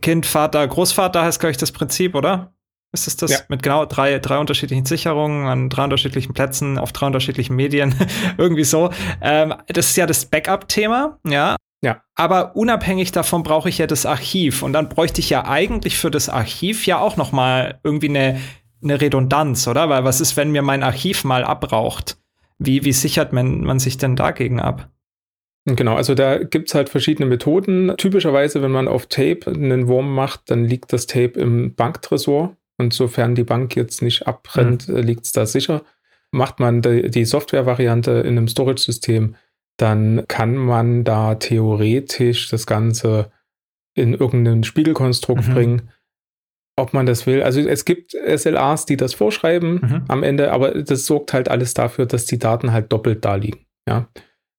Kind, 0.00 0.25
Vater, 0.25 0.66
Großvater 0.66 1.23
heißt, 1.23 1.40
glaube 1.40 1.50
ich, 1.50 1.56
das 1.56 1.73
Prinzip, 1.73 2.14
oder? 2.14 2.52
Ist 2.92 3.06
es 3.06 3.16
das? 3.16 3.30
Ja. 3.30 3.38
Mit 3.49 3.62
genau 3.62 3.87
drei, 3.87 4.18
drei 4.18 4.38
unterschiedlichen 4.38 4.84
Sicherungen 4.84 5.46
an 5.46 5.68
drei 5.68 5.84
unterschiedlichen 5.84 6.32
Plätzen, 6.32 6.78
auf 6.78 6.92
drei 6.92 7.06
unterschiedlichen 7.06 7.54
Medien, 7.54 7.94
irgendwie 8.38 8.64
so. 8.64 8.90
Ähm, 9.20 9.54
das 9.68 9.90
ist 9.90 9.96
ja 9.96 10.06
das 10.06 10.26
Backup-Thema, 10.26 11.18
ja. 11.26 11.56
Ja. 11.82 12.02
Aber 12.14 12.56
unabhängig 12.56 13.11
davon 13.11 13.42
brauche 13.42 13.68
ich 13.68 13.78
ja 13.78 13.87
das 13.87 14.04
Archiv 14.04 14.62
und 14.62 14.75
dann 14.75 14.90
bräuchte 14.90 15.20
ich 15.20 15.30
ja 15.30 15.46
eigentlich 15.46 15.96
für 15.96 16.11
das 16.11 16.28
Archiv 16.28 16.84
ja 16.87 16.99
auch 16.99 17.16
noch 17.16 17.32
mal 17.32 17.80
irgendwie 17.82 18.11
eine 18.11 18.40
eine 18.82 19.00
Redundanz, 19.00 19.66
oder? 19.68 19.88
Weil 19.88 20.04
was 20.04 20.20
ist, 20.20 20.37
wenn 20.37 20.52
mir 20.52 20.62
mein 20.62 20.82
Archiv 20.82 21.25
mal 21.25 21.44
abraucht? 21.44 22.16
Wie, 22.58 22.84
wie 22.84 22.92
sichert 22.92 23.32
man, 23.32 23.62
man 23.62 23.78
sich 23.78 23.99
denn 23.99 24.16
dagegen 24.16 24.60
ab? 24.60 24.90
Genau, 25.66 25.94
also 25.96 26.14
da 26.14 26.38
gibt 26.38 26.68
es 26.68 26.75
halt 26.75 26.88
verschiedene 26.88 27.28
Methoden. 27.28 27.94
Typischerweise, 27.96 28.62
wenn 28.62 28.70
man 28.70 28.88
auf 28.88 29.06
Tape 29.06 29.46
einen 29.46 29.88
Wurm 29.88 30.14
macht, 30.14 30.50
dann 30.50 30.64
liegt 30.64 30.92
das 30.92 31.06
Tape 31.06 31.38
im 31.38 31.75
Banktresor. 31.75 32.56
Und 32.78 32.94
sofern 32.94 33.34
die 33.34 33.44
Bank 33.44 33.76
jetzt 33.76 34.00
nicht 34.00 34.26
abbrennt, 34.26 34.88
mhm. 34.88 34.96
liegt 34.96 35.26
es 35.26 35.32
da 35.32 35.44
sicher. 35.44 35.82
Macht 36.30 36.60
man 36.60 36.80
die, 36.80 37.10
die 37.10 37.26
Software-Variante 37.26 38.12
in 38.12 38.38
einem 38.38 38.49
Storage-System, 38.49 39.34
dann 39.76 40.25
kann 40.28 40.56
man 40.56 41.04
da 41.04 41.34
theoretisch 41.34 42.49
das 42.49 42.66
Ganze 42.66 43.30
in 43.94 44.14
irgendein 44.14 44.64
Spiegelkonstrukt 44.64 45.49
mhm. 45.49 45.54
bringen 45.54 45.90
ob 46.76 46.94
man 46.94 47.06
das 47.06 47.26
will. 47.26 47.42
Also 47.42 47.60
es 47.60 47.84
gibt 47.84 48.12
SLAs, 48.12 48.86
die 48.86 48.96
das 48.96 49.14
vorschreiben 49.14 49.80
mhm. 49.82 50.02
am 50.08 50.22
Ende, 50.22 50.52
aber 50.52 50.82
das 50.82 51.06
sorgt 51.06 51.32
halt 51.32 51.48
alles 51.48 51.74
dafür, 51.74 52.06
dass 52.06 52.26
die 52.26 52.38
Daten 52.38 52.72
halt 52.72 52.92
doppelt 52.92 53.24
da 53.24 53.34
liegen. 53.34 53.66
Ja? 53.88 54.08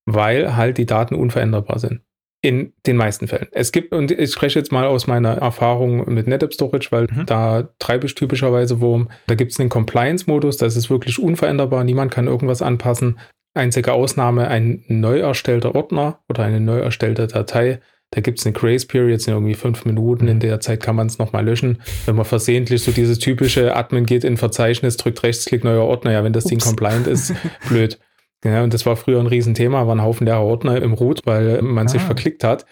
Weil 0.06 0.56
halt 0.56 0.78
die 0.78 0.86
Daten 0.86 1.16
unveränderbar 1.16 1.80
sind. 1.80 2.02
In 2.44 2.74
den 2.88 2.98
meisten 2.98 3.28
Fällen. 3.28 3.48
Es 3.52 3.72
gibt, 3.72 3.94
und 3.94 4.10
ich 4.10 4.32
spreche 4.32 4.58
jetzt 4.58 4.72
mal 4.72 4.88
aus 4.88 5.06
meiner 5.06 5.38
Erfahrung 5.38 6.12
mit 6.12 6.26
NetApp 6.26 6.56
Storage, 6.56 6.88
weil 6.90 7.04
mhm. 7.04 7.28
da 7.28 7.70
treibe 7.78 8.08
ich 8.08 8.16
typischerweise 8.16 8.82
Wurm. 8.82 9.10
Da 9.28 9.36
gibt 9.36 9.52
es 9.52 9.60
einen 9.60 9.70
Compliance-Modus, 9.70 10.58
das 10.58 10.76
ist 10.76 10.90
wirklich 10.90 11.20
unveränderbar, 11.20 11.84
niemand 11.84 12.12
kann 12.12 12.26
irgendwas 12.26 12.64
anpassen. 12.64 13.20
Einzige 13.54 13.94
Ausnahme 13.94 14.48
ein 14.48 14.84
neu 14.88 15.20
erstellter 15.20 15.76
Ordner 15.76 16.20
oder 16.30 16.44
eine 16.44 16.60
neu 16.60 16.80
erstellte 16.80 17.28
Datei 17.28 17.80
da 18.12 18.20
gibt 18.20 18.40
es 18.40 18.46
eine 18.46 18.54
Grace 18.54 18.86
Period, 18.86 19.22
sind 19.22 19.34
irgendwie 19.34 19.54
fünf 19.54 19.86
Minuten. 19.86 20.28
In 20.28 20.42
der 20.42 20.60
Zeit 20.60 20.84
kann 20.84 20.98
man 20.98 21.08
es 21.08 21.18
nochmal 21.18 21.46
löschen. 21.46 21.82
Wenn 22.06 22.18
man 22.18 22.26
versehentlich 22.26 22.84
so 22.84 22.92
dieses 22.92 23.20
typische 23.20 23.76
Admin 23.76 24.06
geht 24.06 24.26
in 24.26 24.36
Verzeichnis, 24.36 24.98
drückt 24.98 25.24
Rechtsklick, 25.24 25.64
neuer 25.64 25.86
Ordner. 25.86 26.12
Ja, 26.12 26.24
wenn 26.24 26.34
das 26.34 26.44
Ups. 26.44 26.50
Ding 26.50 26.60
compliant 26.60 27.08
ist, 27.08 27.34
blöd. 27.70 28.00
Ja, 28.44 28.64
und 28.64 28.74
das 28.74 28.86
war 28.86 28.98
früher 28.98 29.20
ein 29.20 29.28
Riesenthema, 29.28 29.88
war 29.88 29.96
ein 29.96 30.02
Haufen 30.02 30.28
leerer 30.28 30.44
Ordner 30.44 30.82
im 30.82 30.94
Root, 30.94 31.22
weil 31.26 31.62
man 31.62 31.86
ah. 31.86 31.90
sich 31.90 32.02
verklickt 32.02 32.44
hat. 32.44 32.66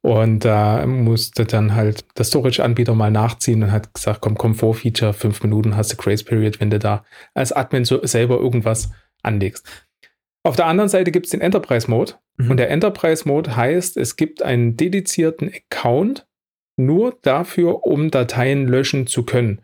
Und 0.00 0.44
da 0.44 0.86
musste 0.86 1.44
dann 1.44 1.74
halt 1.74 2.04
der 2.16 2.24
Storage-Anbieter 2.24 2.94
mal 2.94 3.10
nachziehen 3.10 3.62
und 3.62 3.72
hat 3.72 3.92
gesagt, 3.92 4.20
komm, 4.22 4.38
Komfort-Feature, 4.38 5.12
fünf 5.12 5.42
Minuten 5.42 5.76
hast 5.76 5.92
du 5.92 5.96
Grace 5.96 6.22
Period, 6.22 6.60
wenn 6.60 6.70
du 6.70 6.78
da 6.78 7.04
als 7.34 7.52
Admin 7.52 7.84
so 7.84 8.00
selber 8.06 8.38
irgendwas 8.38 8.90
anlegst. 9.22 9.66
Auf 10.42 10.56
der 10.56 10.66
anderen 10.66 10.88
Seite 10.88 11.10
gibt 11.10 11.26
es 11.26 11.32
den 11.32 11.40
Enterprise-Mode. 11.40 12.14
Mhm. 12.36 12.50
Und 12.50 12.56
der 12.58 12.70
Enterprise-Mode 12.70 13.56
heißt, 13.56 13.96
es 13.96 14.16
gibt 14.16 14.42
einen 14.42 14.76
dedizierten 14.76 15.50
Account 15.52 16.26
nur 16.76 17.16
dafür, 17.22 17.86
um 17.86 18.10
Dateien 18.10 18.66
löschen 18.68 19.06
zu 19.06 19.24
können. 19.24 19.62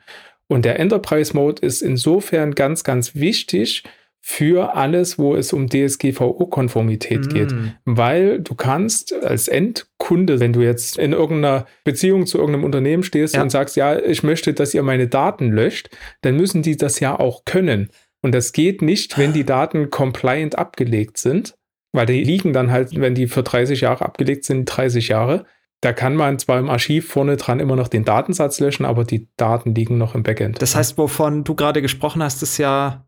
Und 0.49 0.65
der 0.65 0.79
Enterprise-Mode 0.79 1.65
ist 1.65 1.83
insofern 1.83 2.55
ganz, 2.55 2.85
ganz 2.85 3.15
wichtig, 3.15 3.85
für 4.25 4.77
alles, 4.77 5.19
wo 5.19 5.35
es 5.35 5.53
um 5.53 5.69
DSGVO-Konformität 5.69 7.27
mm. 7.27 7.29
geht. 7.29 7.55
Weil 7.85 8.39
du 8.41 8.55
kannst 8.55 9.13
als 9.13 9.49
Endkunde, 9.49 10.39
wenn 10.39 10.53
du 10.53 10.61
jetzt 10.61 10.97
in 10.97 11.13
irgendeiner 11.13 11.67
Beziehung 11.83 12.27
zu 12.27 12.39
irgendeinem 12.39 12.65
Unternehmen 12.65 13.03
stehst 13.03 13.35
ja. 13.35 13.43
und 13.43 13.51
sagst, 13.51 13.75
ja, 13.75 13.99
ich 13.99 14.23
möchte, 14.23 14.55
dass 14.55 14.75
ihr 14.75 14.85
meine 14.85 15.09
Daten 15.09 15.51
löscht, 15.51 15.91
dann 16.21 16.37
müssen 16.37 16.63
die 16.63 16.77
das 16.77 17.01
ja 17.01 17.19
auch 17.19 17.45
können. 17.45 17.91
Und 18.23 18.33
das 18.33 18.53
geht 18.53 18.81
nicht, 18.81 19.19
wenn 19.19 19.33
die 19.33 19.45
Daten 19.45 19.91
compliant 19.91 20.57
abgelegt 20.57 21.19
sind, 21.19 21.57
weil 21.93 22.07
die 22.07 22.25
liegen 22.25 22.53
dann 22.53 22.71
halt, 22.71 22.99
wenn 22.99 23.15
die 23.15 23.29
für 23.29 23.43
30 23.43 23.83
Jahre 23.83 24.05
abgelegt 24.05 24.45
sind, 24.45 24.65
30 24.67 25.09
Jahre. 25.09 25.45
Da 25.83 25.93
kann 25.93 26.15
man 26.15 26.39
zwar 26.39 26.59
im 26.59 26.71
Archiv 26.71 27.09
vorne 27.09 27.37
dran 27.37 27.61
immer 27.61 27.77
noch 27.77 27.89
den 27.89 28.05
Datensatz 28.05 28.61
löschen, 28.61 28.87
aber 28.87 29.05
die 29.05 29.29
Daten 29.37 29.75
liegen 29.75 29.99
noch 29.99 30.15
im 30.15 30.23
Backend. 30.23 30.63
Das 30.63 30.77
heißt, 30.77 30.97
wovon 30.97 31.45
du 31.45 31.55
gerade 31.55 31.83
gesprochen 31.83 32.23
hast, 32.23 32.43
ist 32.43 32.57
ja 32.59 33.05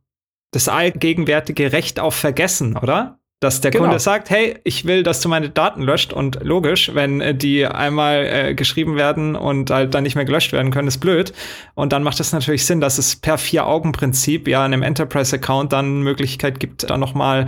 das 0.50 0.69
allgegenwärtige 0.69 1.73
Recht 1.73 2.00
auf 2.00 2.14
Vergessen, 2.14 2.76
oder? 2.76 3.19
Dass 3.41 3.61
der 3.61 3.71
genau. 3.71 3.85
Kunde 3.85 3.99
sagt, 3.99 4.31
hey, 4.31 4.59
ich 4.64 4.87
will, 4.87 5.03
dass 5.03 5.21
du 5.21 5.29
meine 5.29 5.50
Daten 5.50 5.83
löscht 5.83 6.12
und 6.12 6.43
logisch, 6.43 6.95
wenn 6.95 7.21
äh, 7.21 7.35
die 7.35 7.67
einmal 7.67 8.26
äh, 8.26 8.55
geschrieben 8.55 8.97
werden 8.97 9.37
und 9.37 9.71
halt 9.71 9.95
dann 9.95 10.05
nicht 10.05 10.14
mehr 10.14 10.25
gelöscht 10.25 10.53
werden 10.53 10.71
können, 10.71 10.88
ist 10.88 10.99
blöd. 10.99 11.33
Und 11.75 11.93
dann 11.93 12.03
macht 12.03 12.21
es 12.21 12.33
natürlich 12.33 12.64
Sinn, 12.64 12.81
dass 12.81 12.99
es 12.99 13.17
per 13.17 13.37
Vier-Augen-Prinzip 13.37 14.49
ja 14.49 14.64
in 14.64 14.73
einem 14.73 14.83
Enterprise-Account 14.83 15.73
dann 15.73 16.03
Möglichkeit 16.03 16.59
gibt, 16.59 16.88
da 16.88 16.97
noch 16.97 17.14
mal 17.14 17.47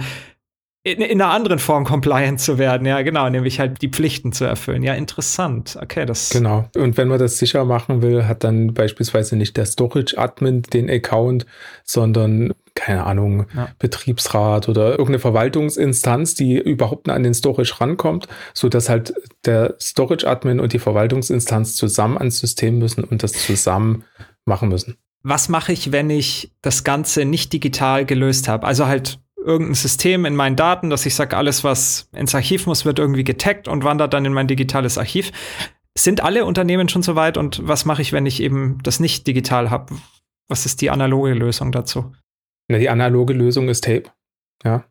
in, 0.86 1.00
in, 1.00 1.20
einer 1.20 1.32
anderen 1.32 1.58
Form 1.58 1.84
compliant 1.84 2.40
zu 2.40 2.58
werden, 2.58 2.86
ja, 2.86 3.02
genau, 3.02 3.28
nämlich 3.28 3.58
halt 3.58 3.82
die 3.82 3.88
Pflichten 3.88 4.30
zu 4.30 4.44
erfüllen. 4.44 4.84
Ja, 4.84 4.94
interessant. 4.94 5.76
Okay, 5.82 6.06
das. 6.06 6.30
Genau. 6.30 6.68
Und 6.76 6.96
wenn 6.96 7.08
man 7.08 7.18
das 7.18 7.38
sicher 7.38 7.64
machen 7.64 8.02
will, 8.02 8.26
hat 8.26 8.44
dann 8.44 8.72
beispielsweise 8.72 9.34
nicht 9.34 9.56
der 9.56 9.66
Storage-Admin 9.66 10.62
den 10.62 10.88
Account, 10.88 11.44
sondern 11.82 12.52
keine 12.76 13.04
Ahnung, 13.04 13.46
ja. 13.56 13.68
Betriebsrat 13.80 14.68
oder 14.68 14.90
irgendeine 14.90 15.18
Verwaltungsinstanz, 15.18 16.34
die 16.34 16.56
überhaupt 16.56 17.08
an 17.08 17.24
den 17.24 17.34
Storage 17.34 17.80
rankommt, 17.80 18.28
so 18.54 18.68
dass 18.68 18.88
halt 18.88 19.12
der 19.44 19.74
Storage-Admin 19.80 20.60
und 20.60 20.72
die 20.72 20.78
Verwaltungsinstanz 20.78 21.74
zusammen 21.74 22.16
ans 22.16 22.38
System 22.38 22.78
müssen 22.78 23.02
und 23.02 23.24
das 23.24 23.32
zusammen 23.32 24.04
machen 24.44 24.68
müssen. 24.68 24.96
Was 25.24 25.48
mache 25.48 25.72
ich, 25.72 25.90
wenn 25.90 26.10
ich 26.10 26.52
das 26.62 26.84
Ganze 26.84 27.24
nicht 27.24 27.52
digital 27.52 28.06
gelöst 28.06 28.46
habe? 28.46 28.64
Also 28.64 28.86
halt 28.86 29.18
irgendein 29.46 29.74
System 29.74 30.24
in 30.24 30.36
meinen 30.36 30.56
Daten, 30.56 30.90
dass 30.90 31.06
ich 31.06 31.14
sage, 31.14 31.36
alles, 31.36 31.64
was 31.64 32.08
ins 32.12 32.34
Archiv 32.34 32.66
muss, 32.66 32.84
wird 32.84 32.98
irgendwie 32.98 33.24
getaggt 33.24 33.68
und 33.68 33.84
wandert 33.84 34.12
dann 34.12 34.24
in 34.24 34.32
mein 34.32 34.48
digitales 34.48 34.98
Archiv. 34.98 35.32
Sind 35.96 36.22
alle 36.22 36.44
Unternehmen 36.44 36.88
schon 36.88 37.02
so 37.02 37.14
weit 37.14 37.38
und 37.38 37.66
was 37.66 37.84
mache 37.84 38.02
ich, 38.02 38.12
wenn 38.12 38.26
ich 38.26 38.42
eben 38.42 38.78
das 38.82 39.00
nicht 39.00 39.26
digital 39.26 39.70
habe? 39.70 39.94
Was 40.48 40.66
ist 40.66 40.82
die 40.82 40.90
analoge 40.90 41.32
Lösung 41.32 41.72
dazu? 41.72 42.12
Na, 42.68 42.78
die 42.78 42.90
analoge 42.90 43.32
Lösung 43.32 43.68
ist 43.68 43.84
Tape. 43.84 44.04
Ja. 44.64 44.84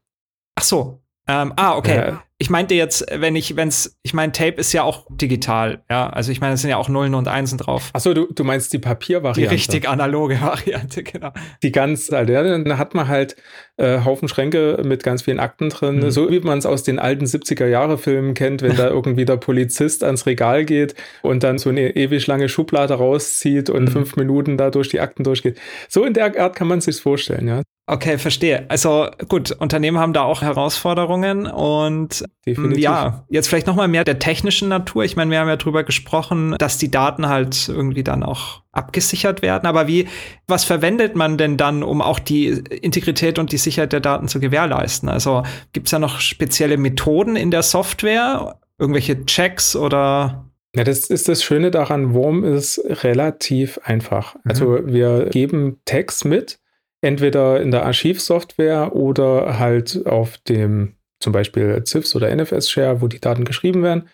Ach 0.56 0.64
so. 0.64 1.02
Ähm, 1.28 1.54
ah, 1.58 1.76
okay. 1.76 1.96
Ja. 1.96 2.24
Ich 2.38 2.50
meinte 2.50 2.75
jetzt, 2.75 3.06
wenn 3.13 3.38
ich, 3.38 3.56
wenn's, 3.56 3.98
ich 4.04 4.13
meine, 4.13 4.34
Tape 4.34 4.56
ist 4.56 4.74
ja 4.74 4.84
auch 4.84 5.08
digital, 5.10 5.84
ja. 5.89 6.10
Also 6.10 6.34
ich 6.34 6.42
meine, 6.42 6.56
es 6.56 6.62
sind 6.62 6.70
ja 6.70 6.75
auch 6.75 6.89
Nullen 6.89 7.15
und 7.15 7.30
Einsen 7.30 7.58
drauf. 7.58 7.92
Ach 7.94 8.01
so, 8.01 8.13
du, 8.13 8.27
du 8.30 8.44
meinst 8.44 8.74
die 8.74 8.77
Papiervariante. 8.77 9.39
Die 9.39 9.48
richtig 9.48 9.88
analoge 9.88 10.42
Variante, 10.42 11.04
genau. 11.04 11.32
Die 11.63 11.72
ganz, 11.72 12.12
also, 12.12 12.34
ja, 12.34 12.44
dann 12.44 12.77
hat 12.77 12.94
man 12.94 13.08
halt 13.08 13.38
äh, 13.77 14.04
Haufen 14.04 14.27
Schränke 14.27 14.82
mit 14.84 15.01
ganz 15.01 15.22
vielen 15.22 15.39
Akten 15.39 15.70
drin, 15.70 16.00
mhm. 16.00 16.12
so 16.12 16.30
wie 16.30 16.42
man 16.42 16.58
es 16.58 16.65
aus 16.65 16.84
den 16.84 17.00
alten 17.00 17.24
70er-Jahre-Filmen 17.24 18.34
kennt, 18.34 18.62
wenn 18.62 18.75
da 18.75 18.89
irgendwie 18.89 19.24
der 19.24 19.38
Polizist 19.38 20.04
ans 20.04 20.25
Regal 20.25 20.65
geht 20.65 20.94
und 21.22 21.42
dann 21.42 21.58
so 21.58 21.70
eine 21.70 21.96
ewig 21.96 22.27
lange 22.27 22.50
Schublade 22.50 22.96
rauszieht 22.96 23.70
und 23.70 23.86
mhm. 23.86 23.92
fünf 23.92 24.18
Minuten 24.18 24.58
da 24.58 24.72
durch 24.72 24.89
die 24.89 25.00
Akten 25.00 25.24
durchgeht. 25.24 25.58
So 25.88 26.04
in 26.04 26.13
der 26.13 26.38
Art 26.38 26.56
kann 26.58 26.68
man 26.68 26.82
sich 26.82 27.00
vorstellen, 27.00 27.48
ja. 27.48 27.62
Okay, 27.88 28.18
verstehe. 28.18 28.65
Also 28.70 29.08
gut, 29.27 29.51
Unternehmen 29.51 30.00
haben 30.00 30.13
da 30.13 30.24
auch 30.24 30.42
Herausforderungen 30.42 31.46
und 31.46 32.25
Definitiv. 32.44 32.84
ja, 32.84 33.25
jetzt 33.30 33.48
vielleicht 33.48 33.68
noch 33.68 33.75
mal 33.75 33.88
mehr 33.88 34.04
der 34.04 34.18
technischen 34.18 34.70
Natur. 34.70 35.04
Ich 35.04 35.15
meine, 35.15 35.30
wir 35.30 35.39
haben 35.39 35.48
ja 35.48 35.56
drüber 35.56 35.84
gesprochen, 35.84 36.56
dass 36.58 36.80
die 36.80 36.89
Daten 36.89 37.30
halt 37.30 37.70
irgendwie 37.70 38.04
dann 38.04 38.24
auch 38.24 38.63
abgesichert 38.72 39.44
werden. 39.44 39.68
Aber 39.68 39.88
wie, 39.88 40.08
was 40.48 40.63
verwendet 40.63 41.15
man 41.15 41.38
denn 41.38 41.58
dann, 41.58 41.84
um 41.84 42.01
auch 42.01 42.18
die 42.18 42.48
Integrität 42.48 43.38
und 43.38 43.51
die 43.51 43.58
Sicherheit 43.58 43.94
der 43.94 44.00
Daten 44.00 44.27
zu 44.27 44.39
gewährleisten? 44.39 45.08
Also 45.08 45.44
gibt 45.72 45.86
es 45.86 45.92
ja 45.92 46.00
noch 46.00 46.20
spezielle 46.20 46.77
Methoden 46.77 47.36
in 47.36 47.51
der 47.51 47.62
Software, 47.62 48.56
irgendwelche 48.80 49.25
Checks 49.25 49.75
oder 49.75 50.46
ja, 50.75 50.84
das 50.84 51.10
ist 51.10 51.30
das 51.30 51.42
Schöne 51.42 51.72
daran, 51.72 52.13
Wurm 52.13 52.44
ist 52.44 52.82
relativ 52.86 53.80
einfach. 53.86 54.36
Also 54.44 54.72
mhm. 54.72 54.94
wir 54.94 55.25
geben 55.30 55.80
Tags 55.86 56.25
mit, 56.25 56.60
entweder 57.06 57.62
in 57.62 57.72
der 57.72 57.86
Archivsoftware 57.86 58.96
oder 58.96 59.60
halt 59.60 60.06
auf 60.06 60.38
dem 60.40 60.96
zum 61.20 61.34
Beispiel 61.34 61.82
CIFS 61.86 62.16
oder 62.16 62.36
NFS-Share, 62.36 63.02
wo 63.02 63.08
die 63.08 63.22
Daten 63.22 63.46
geschrieben 63.46 63.84
werden. 63.84 64.10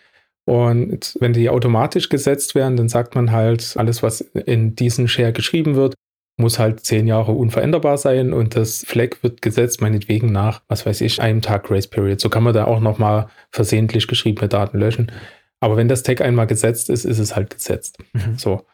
Und 0.45 1.15
wenn 1.19 1.33
die 1.33 1.49
automatisch 1.49 2.09
gesetzt 2.09 2.55
werden, 2.55 2.77
dann 2.77 2.89
sagt 2.89 3.15
man 3.15 3.31
halt, 3.31 3.75
alles, 3.77 4.03
was 4.03 4.21
in 4.21 4.75
diesen 4.75 5.07
Share 5.07 5.33
geschrieben 5.33 5.75
wird, 5.75 5.95
muss 6.37 6.59
halt 6.59 6.81
zehn 6.81 7.07
Jahre 7.07 7.33
unveränderbar 7.33 7.97
sein 7.97 8.33
und 8.33 8.55
das 8.55 8.83
Flag 8.85 9.09
wird 9.21 9.41
gesetzt, 9.41 9.81
meinetwegen 9.81 10.31
nach, 10.31 10.61
was 10.67 10.85
weiß 10.85 11.01
ich, 11.01 11.21
einem 11.21 11.41
Tag 11.41 11.65
Grace 11.65 11.87
Period. 11.87 12.19
So 12.19 12.29
kann 12.29 12.43
man 12.43 12.53
da 12.53 12.65
auch 12.65 12.79
nochmal 12.79 13.27
versehentlich 13.51 14.07
geschriebene 14.07 14.49
Daten 14.49 14.79
löschen. 14.79 15.11
Aber 15.59 15.77
wenn 15.77 15.87
das 15.87 16.03
Tag 16.03 16.21
einmal 16.21 16.47
gesetzt 16.47 16.89
ist, 16.89 17.05
ist 17.05 17.19
es 17.19 17.35
halt 17.35 17.51
gesetzt. 17.51 17.99
Mhm. 18.13 18.37
So. 18.37 18.65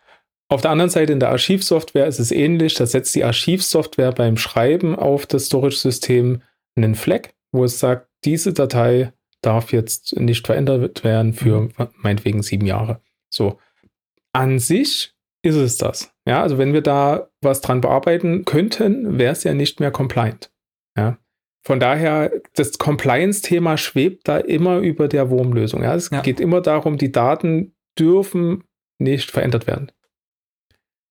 Auf 0.49 0.61
der 0.61 0.71
anderen 0.71 0.89
Seite 0.89 1.11
in 1.13 1.19
der 1.19 1.29
Archivsoftware 1.29 2.07
ist 2.07 2.19
es 2.19 2.31
ähnlich. 2.31 2.73
Da 2.75 2.85
setzt 2.85 3.15
die 3.15 3.23
Archivsoftware 3.23 4.13
beim 4.13 4.37
Schreiben 4.37 4.95
auf 4.95 5.25
das 5.25 5.47
Storage-System 5.47 6.41
einen 6.75 6.95
Flag, 6.95 7.29
wo 7.51 7.65
es 7.65 7.79
sagt, 7.79 8.07
diese 8.23 8.53
Datei 8.53 9.11
darf 9.41 9.71
jetzt 9.71 10.17
nicht 10.19 10.45
verändert 10.45 11.03
werden 11.03 11.33
für 11.33 11.61
mhm. 11.61 11.71
meinetwegen 11.97 12.43
sieben 12.43 12.65
Jahre. 12.65 13.01
So. 13.29 13.59
An 14.33 14.59
sich 14.59 15.13
ist 15.43 15.55
es 15.55 15.77
das. 15.77 16.13
Ja, 16.25 16.41
also 16.41 16.57
wenn 16.57 16.73
wir 16.73 16.81
da 16.81 17.29
was 17.41 17.61
dran 17.61 17.81
bearbeiten 17.81 18.45
könnten, 18.45 19.17
wäre 19.17 19.31
es 19.31 19.43
ja 19.43 19.53
nicht 19.53 19.79
mehr 19.79 19.91
compliant. 19.91 20.51
Ja. 20.97 21.17
Von 21.65 21.79
daher, 21.79 22.31
das 22.55 22.77
Compliance-Thema 22.77 23.77
schwebt 23.77 24.27
da 24.27 24.37
immer 24.37 24.79
über 24.79 25.07
der 25.07 25.29
Wurmlösung. 25.29 25.83
Ja, 25.83 25.95
es 25.95 26.09
ja. 26.09 26.21
geht 26.21 26.39
immer 26.39 26.61
darum, 26.61 26.97
die 26.97 27.11
Daten 27.11 27.75
dürfen 27.99 28.63
nicht 28.99 29.31
verändert 29.31 29.67
werden. 29.67 29.91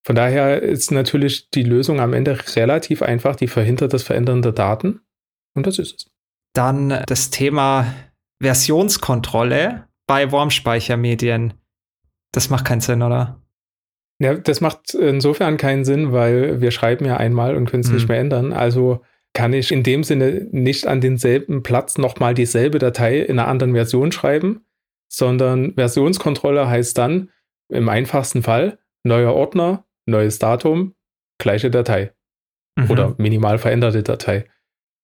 Von 0.07 0.15
daher 0.15 0.63
ist 0.63 0.93
natürlich 0.93 1.51
die 1.51 1.65
Lösung 1.65 1.99
am 1.99 2.13
Ende 2.13 2.39
relativ 2.55 3.03
einfach, 3.03 3.35
die 3.35 3.49
verhindert 3.49 3.93
das 3.93 4.05
Verändern 4.05 4.41
der 4.41 4.53
Daten. 4.53 5.01
Und 5.55 5.67
das 5.67 5.81
ist 5.81 5.95
es. 5.97 6.11
Dann 6.55 7.03
das 7.09 7.31
Thema 7.31 7.93
Versionskontrolle 8.41 9.89
bei 10.07 10.31
Wormspeichermedien. 10.31 11.55
Das 12.31 12.51
macht 12.51 12.65
keinen 12.65 12.83
Sinn, 12.83 13.03
oder? 13.03 13.43
Ja, 14.21 14.35
das 14.35 14.61
macht 14.61 14.95
insofern 14.95 15.57
keinen 15.57 15.85
Sinn, 15.85 16.13
weil 16.13 16.61
wir 16.61 16.71
schreiben 16.71 17.05
ja 17.05 17.17
einmal 17.17 17.57
und 17.57 17.69
können 17.69 17.83
es 17.83 17.89
mhm. 17.89 17.95
nicht 17.97 18.09
mehr 18.09 18.21
ändern. 18.21 18.53
Also 18.53 19.01
kann 19.35 19.53
ich 19.53 19.73
in 19.73 19.83
dem 19.83 20.05
Sinne 20.05 20.47
nicht 20.53 20.87
an 20.87 21.01
denselben 21.01 21.65
Platz 21.65 21.99
nochmal 21.99 22.35
dieselbe 22.35 22.79
Datei 22.79 23.19
in 23.19 23.41
einer 23.41 23.49
anderen 23.49 23.75
Version 23.75 24.13
schreiben, 24.13 24.65
sondern 25.09 25.75
Versionskontrolle 25.75 26.69
heißt 26.69 26.97
dann 26.97 27.31
im 27.69 27.89
einfachsten 27.89 28.45
Fall 28.45 28.79
neuer 29.03 29.35
Ordner, 29.35 29.86
neues 30.07 30.39
Datum, 30.39 30.95
gleiche 31.39 31.71
Datei 31.71 32.13
mhm. 32.77 32.91
oder 32.91 33.15
minimal 33.19 33.59
veränderte 33.59 34.03
Datei. 34.03 34.47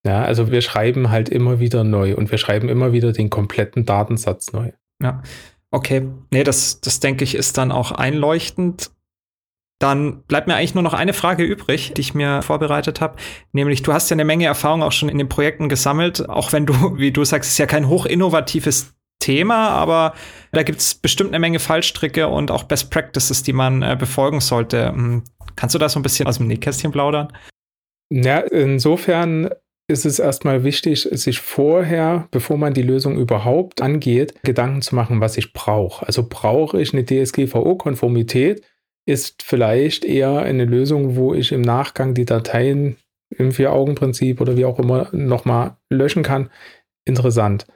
Ja, 0.04 0.23
also 0.25 0.50
wir 0.50 0.62
schreiben 0.62 1.11
halt 1.11 1.28
immer 1.28 1.61
wieder 1.61 1.85
neu 1.85 2.16
und 2.16 2.30
wir 2.30 2.38
schreiben 2.38 2.68
immer 2.68 2.92
wieder 2.92 3.12
den 3.12 3.30
kompletten 3.30 3.87
Datensatz 3.87 4.52
neu. 4.52 4.73
Ja, 5.00 5.23
okay. 5.71 6.09
Nee, 6.32 6.44
das, 6.44 6.80
das 6.80 7.00
denke 7.00 7.25
ich 7.25 7.35
ist 7.35 7.56
dann 7.56 7.71
auch 7.71 7.92
einleuchtend. 7.92 8.90
Dann 9.78 10.23
bleibt 10.23 10.47
mir 10.47 10.54
eigentlich 10.54 10.75
nur 10.75 10.82
noch 10.85 10.94
eine 10.94 11.12
Frage 11.12 11.44
übrig, 11.44 11.92
die 11.94 12.00
ich 12.00 12.14
mir 12.14 12.42
vorbereitet 12.42 13.00
habe. 13.00 13.16
Nämlich, 13.52 13.82
du 13.82 13.92
hast 13.92 14.11
ja 14.11 14.14
eine 14.14 14.25
Menge 14.25 14.47
Erfahrung 14.47 14.82
auch 14.82 14.92
schon 14.92 15.09
in 15.09 15.18
den 15.18 15.28
Projekten 15.28 15.68
gesammelt, 15.68 16.28
auch 16.28 16.52
wenn 16.52 16.66
du, 16.66 16.99
wie 16.99 17.11
du 17.11 17.25
sagst, 17.25 17.49
es 17.49 17.54
ist 17.54 17.59
ja 17.59 17.66
kein 17.66 17.88
hochinnovatives 17.88 18.94
Thema, 19.22 19.68
aber 19.68 20.14
da 20.50 20.62
gibt 20.62 20.80
es 20.80 20.94
bestimmt 20.94 21.30
eine 21.30 21.38
Menge 21.38 21.60
Fallstricke 21.60 22.28
und 22.28 22.50
auch 22.50 22.64
Best 22.64 22.90
Practices, 22.90 23.42
die 23.42 23.52
man 23.52 23.82
äh, 23.82 23.96
befolgen 23.98 24.40
sollte. 24.40 24.88
Hm, 24.88 25.22
kannst 25.56 25.74
du 25.74 25.78
da 25.78 25.88
so 25.88 25.98
ein 25.98 26.02
bisschen 26.02 26.26
aus 26.26 26.38
dem 26.38 26.48
Nähkästchen 26.48 26.92
plaudern? 26.92 27.32
Ja, 28.10 28.40
insofern 28.40 29.48
ist 29.88 30.04
es 30.04 30.18
erstmal 30.18 30.64
wichtig, 30.64 31.08
sich 31.10 31.40
vorher, 31.40 32.28
bevor 32.30 32.56
man 32.56 32.74
die 32.74 32.82
Lösung 32.82 33.18
überhaupt 33.18 33.80
angeht, 33.80 34.34
Gedanken 34.42 34.82
zu 34.82 34.94
machen, 34.94 35.20
was 35.20 35.36
ich 35.36 35.52
brauche. 35.52 36.06
Also 36.06 36.26
brauche 36.28 36.80
ich 36.80 36.92
eine 36.92 37.04
DSGVO-Konformität? 37.04 38.62
Ist 39.06 39.42
vielleicht 39.42 40.04
eher 40.04 40.40
eine 40.40 40.64
Lösung, 40.64 41.16
wo 41.16 41.34
ich 41.34 41.52
im 41.52 41.62
Nachgang 41.62 42.14
die 42.14 42.24
Dateien 42.24 42.96
im 43.30 43.52
Vier-Augen-Prinzip 43.52 44.40
oder 44.40 44.56
wie 44.56 44.64
auch 44.64 44.78
immer 44.78 45.08
nochmal 45.12 45.76
löschen 45.90 46.22
kann? 46.22 46.50
Interessant. 47.04 47.66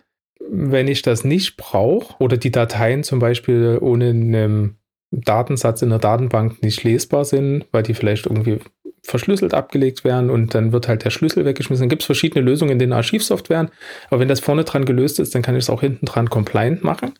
Wenn 0.41 0.89
ich 0.89 1.03
das 1.03 1.25
nicht 1.25 1.57
brauche 1.57 2.15
oder 2.19 2.37
die 2.37 2.53
Dateien 2.53 3.03
zum 3.03 3.19
Beispiel 3.19 3.79
ohne 3.81 4.11
einen 4.11 4.79
Datensatz 5.11 5.83
in 5.83 5.91
der 5.91 5.99
Datenbank 5.99 6.63
nicht 6.63 6.85
lesbar 6.85 7.25
sind, 7.25 7.67
weil 7.73 7.83
die 7.83 7.95
vielleicht 7.95 8.27
irgendwie 8.27 8.59
verschlüsselt 9.03 9.55
abgelegt 9.55 10.05
werden 10.05 10.31
und 10.31 10.55
dann 10.55 10.73
wird 10.73 10.89
halt 10.89 11.05
der 11.05 11.11
Schlüssel 11.11 11.45
weggeschmissen. 11.45 11.85
Dann 11.85 11.89
gibt 11.89 12.03
es 12.03 12.07
verschiedene 12.07 12.45
Lösungen 12.45 12.73
in 12.73 12.79
den 12.79 12.93
Archivsoftwaren, 12.93 13.71
aber 14.09 14.21
wenn 14.21 14.29
das 14.29 14.41
vorne 14.41 14.65
dran 14.65 14.85
gelöst 14.85 15.21
ist, 15.21 15.35
dann 15.35 15.43
kann 15.43 15.55
ich 15.55 15.65
es 15.65 15.71
auch 15.71 15.81
hinten 15.81 16.07
dran 16.07 16.29
compliant 16.29 16.83
machen. 16.83 17.15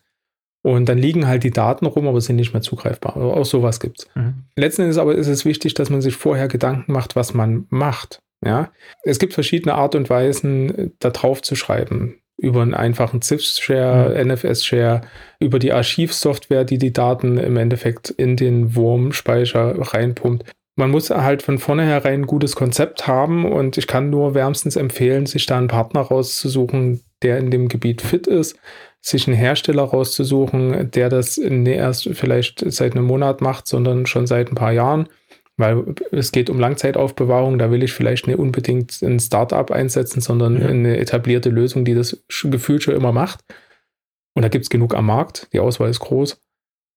Und 0.63 0.89
dann 0.89 0.99
liegen 0.99 1.29
halt 1.29 1.45
die 1.45 1.53
Daten 1.53 1.87
rum, 1.87 2.09
aber 2.09 2.21
sind 2.21 2.37
nicht 2.37 2.53
mehr 2.53 2.63
zugreifbar. 2.63 3.17
auch 3.17 3.45
sowas 3.45 3.79
gibt 3.79 4.01
es. 4.01 4.09
Mhm. 4.17 4.47
Letzten 4.57 4.83
Endes 4.83 4.99
aber 4.99 5.15
ist 5.15 5.29
es 5.29 5.45
wichtig, 5.45 5.75
dass 5.75 5.91
man 5.91 6.03
sich 6.03 6.17
vorher 6.17 6.49
Gedanken 6.49 6.93
macht, 6.93 7.15
was 7.15 7.35
man 7.35 7.67
macht. 7.69 8.19
Ja? 8.45 8.73
Es 9.05 9.21
gibt 9.21 9.33
verschiedene 9.33 9.77
Art 9.77 9.95
und 9.95 10.11
Weisen, 10.11 10.93
da 10.99 11.11
drauf 11.11 11.41
zu 11.43 11.55
schreiben 11.55 12.17
über 12.37 12.63
einen 12.63 12.75
einfachen 12.75 13.23
ZIF-Share, 13.23 14.23
mhm. 14.25 14.33
NFS-Share, 14.33 15.01
über 15.41 15.59
die 15.59 15.73
Archivsoftware, 15.73 16.65
die 16.65 16.79
die 16.79 16.93
Daten 16.93 17.39
im 17.39 17.57
Endeffekt 17.57 18.11
in 18.11 18.37
den 18.37 18.75
Wurmspeicher 18.75 19.77
reinpumpt. 19.79 20.45
Man 20.79 20.91
muss 20.91 21.09
halt 21.09 21.43
von 21.43 21.59
vornherein 21.59 22.21
ein 22.21 22.27
gutes 22.27 22.55
Konzept 22.55 23.07
haben 23.07 23.51
und 23.51 23.79
ich 23.79 23.87
kann 23.87 24.11
nur 24.11 24.35
wärmstens 24.35 24.77
empfehlen, 24.77 25.25
sich 25.25 25.47
da 25.47 25.57
einen 25.57 25.69
Partner 25.69 26.03
rauszusuchen, 26.03 27.01
der 27.23 27.39
in 27.39 27.51
dem 27.51 27.69
Gebiet 27.69 28.03
fit 28.03 28.27
ist, 28.27 28.59
sich 29.01 29.27
einen 29.27 29.37
Hersteller 29.37 29.85
rauszusuchen, 29.85 30.91
der 30.91 31.09
das 31.09 31.39
nicht 31.39 31.77
erst 31.77 32.11
vielleicht 32.13 32.63
seit 32.71 32.93
einem 32.93 33.07
Monat 33.07 33.41
macht, 33.41 33.67
sondern 33.67 34.05
schon 34.05 34.27
seit 34.27 34.53
ein 34.53 34.55
paar 34.55 34.73
Jahren 34.73 35.09
weil 35.57 35.95
es 36.13 36.33
geht 36.33 36.51
um 36.51 36.61
Langzeitaufbewahrung, 36.61 37.59
da 37.59 37.71
will 37.71 37.83
ich 37.83 37.93
vielleicht 37.93 38.27
nicht 38.27 38.39
unbedingt 38.39 39.01
ein 39.03 39.19
Startup 39.19 39.71
einsetzen, 39.71 40.21
sondern 40.21 40.61
ja. 40.61 40.69
eine 40.69 40.99
etablierte 40.99 41.49
Lösung, 41.49 41.85
die 41.85 41.95
das 41.95 42.25
gefühlt 42.45 42.83
schon 42.83 42.95
immer 42.95 43.13
macht. 43.13 43.41
Und 44.35 44.43
da 44.43 44.49
gibt 44.49 44.65
es 44.65 44.71
genug 44.71 44.95
am 44.95 45.07
Markt, 45.07 45.49
die 45.53 45.61
Auswahl 45.61 45.89
ist 45.89 46.01
groß. 46.01 46.41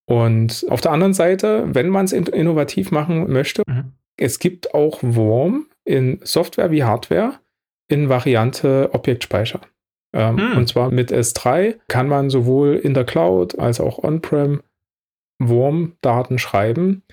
Und 0.10 0.66
auf 0.70 0.82
der 0.82 0.92
anderen 0.92 1.14
Seite, 1.14 1.68
wenn 1.74 1.90
man 1.90 2.06
es 2.06 2.12
innovativ 2.12 2.92
machen 2.92 3.32
möchte, 3.32 3.64
mhm. 3.66 3.94
es 4.18 4.40
gibt 4.40 4.74
auch 4.74 5.00
Worm 5.02 5.68
in 5.86 6.20
Software 6.24 6.72
wie 6.72 6.84
Hardware 6.84 7.40
in 7.88 8.10
Variante 8.10 8.90
Objektspeicher. 8.92 9.62
Ähm, 10.14 10.36
mhm. 10.36 10.58
Und 10.58 10.68
zwar 10.68 10.92
mit 10.92 11.14
S3 11.14 11.76
kann 11.88 12.08
man 12.08 12.30
sowohl 12.30 12.76
in 12.76 12.94
der 12.94 13.06
Cloud 13.06 13.58
als 13.58 13.80
auch 13.80 14.04
on-prem 14.04 14.62
Worm-Daten 15.40 16.40
schreiben 16.40 17.04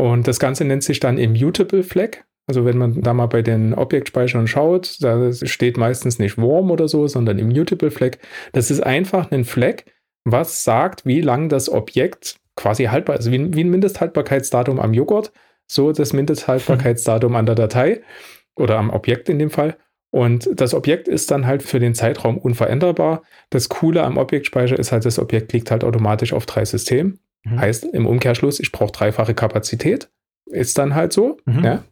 und 0.00 0.26
das 0.26 0.40
Ganze 0.40 0.64
nennt 0.64 0.82
sich 0.82 0.98
dann 0.98 1.18
Immutable 1.18 1.82
Flag. 1.82 2.24
Also 2.46 2.64
wenn 2.64 2.78
man 2.78 3.02
da 3.02 3.12
mal 3.12 3.26
bei 3.26 3.42
den 3.42 3.74
Objektspeichern 3.74 4.46
schaut, 4.46 4.96
da 5.02 5.30
steht 5.30 5.76
meistens 5.76 6.18
nicht 6.18 6.38
Warm 6.38 6.70
oder 6.70 6.88
so, 6.88 7.06
sondern 7.06 7.38
Immutable 7.38 7.90
Flag. 7.90 8.16
Das 8.52 8.70
ist 8.70 8.80
einfach 8.80 9.30
ein 9.30 9.44
Flag, 9.44 9.82
was 10.24 10.64
sagt, 10.64 11.04
wie 11.04 11.20
lang 11.20 11.50
das 11.50 11.68
Objekt 11.68 12.36
quasi 12.56 12.84
haltbar 12.84 13.18
ist. 13.18 13.30
Wie, 13.30 13.54
wie 13.54 13.62
ein 13.62 13.68
Mindesthaltbarkeitsdatum 13.68 14.80
am 14.80 14.94
Joghurt, 14.94 15.32
so 15.70 15.92
das 15.92 16.14
Mindesthaltbarkeitsdatum 16.14 17.36
an 17.36 17.44
der 17.44 17.54
Datei 17.54 18.00
oder 18.56 18.78
am 18.78 18.88
Objekt 18.88 19.28
in 19.28 19.38
dem 19.38 19.50
Fall. 19.50 19.76
Und 20.10 20.48
das 20.54 20.72
Objekt 20.72 21.08
ist 21.08 21.30
dann 21.30 21.46
halt 21.46 21.62
für 21.62 21.78
den 21.78 21.94
Zeitraum 21.94 22.38
unveränderbar. 22.38 23.22
Das 23.50 23.68
Coole 23.68 24.02
am 24.02 24.16
Objektspeicher 24.16 24.78
ist 24.78 24.92
halt, 24.92 25.04
das 25.04 25.18
Objekt 25.18 25.52
liegt 25.52 25.70
halt 25.70 25.84
automatisch 25.84 26.32
auf 26.32 26.46
drei 26.46 26.64
Systemen. 26.64 27.20
Mhm. 27.44 27.60
Heißt 27.60 27.84
im 27.84 28.06
Umkehrschluss, 28.06 28.60
ich 28.60 28.72
brauche 28.72 28.92
dreifache 28.92 29.34
Kapazität. 29.34 30.10
Ist 30.46 30.78
dann 30.78 30.94
halt 30.94 31.12
so. 31.12 31.38
Mhm. 31.44 31.64
Ja. 31.64 31.84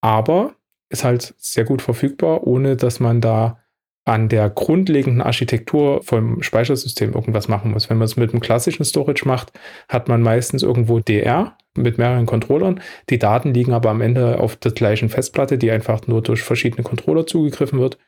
Aber 0.00 0.54
ist 0.90 1.04
halt 1.04 1.34
sehr 1.38 1.64
gut 1.64 1.82
verfügbar, 1.82 2.46
ohne 2.46 2.76
dass 2.76 3.00
man 3.00 3.20
da 3.20 3.58
an 4.06 4.28
der 4.28 4.50
grundlegenden 4.50 5.22
Architektur 5.22 6.02
vom 6.02 6.42
Speichersystem 6.42 7.14
irgendwas 7.14 7.48
machen 7.48 7.70
muss. 7.70 7.88
Wenn 7.88 7.96
man 7.96 8.04
es 8.04 8.16
mit 8.16 8.32
einem 8.32 8.40
klassischen 8.40 8.84
Storage 8.84 9.26
macht, 9.26 9.52
hat 9.88 10.08
man 10.08 10.20
meistens 10.20 10.62
irgendwo 10.62 11.00
DR 11.00 11.56
mit 11.76 11.96
mehreren 11.96 12.26
Controllern. 12.26 12.80
Die 13.08 13.18
Daten 13.18 13.54
liegen 13.54 13.72
aber 13.72 13.90
am 13.90 14.02
Ende 14.02 14.40
auf 14.40 14.56
der 14.56 14.72
gleichen 14.72 15.08
Festplatte, 15.08 15.56
die 15.56 15.70
einfach 15.70 16.06
nur 16.06 16.22
durch 16.22 16.42
verschiedene 16.42 16.82
Controller 16.82 17.26
zugegriffen 17.26 17.80
wird. 17.80 17.98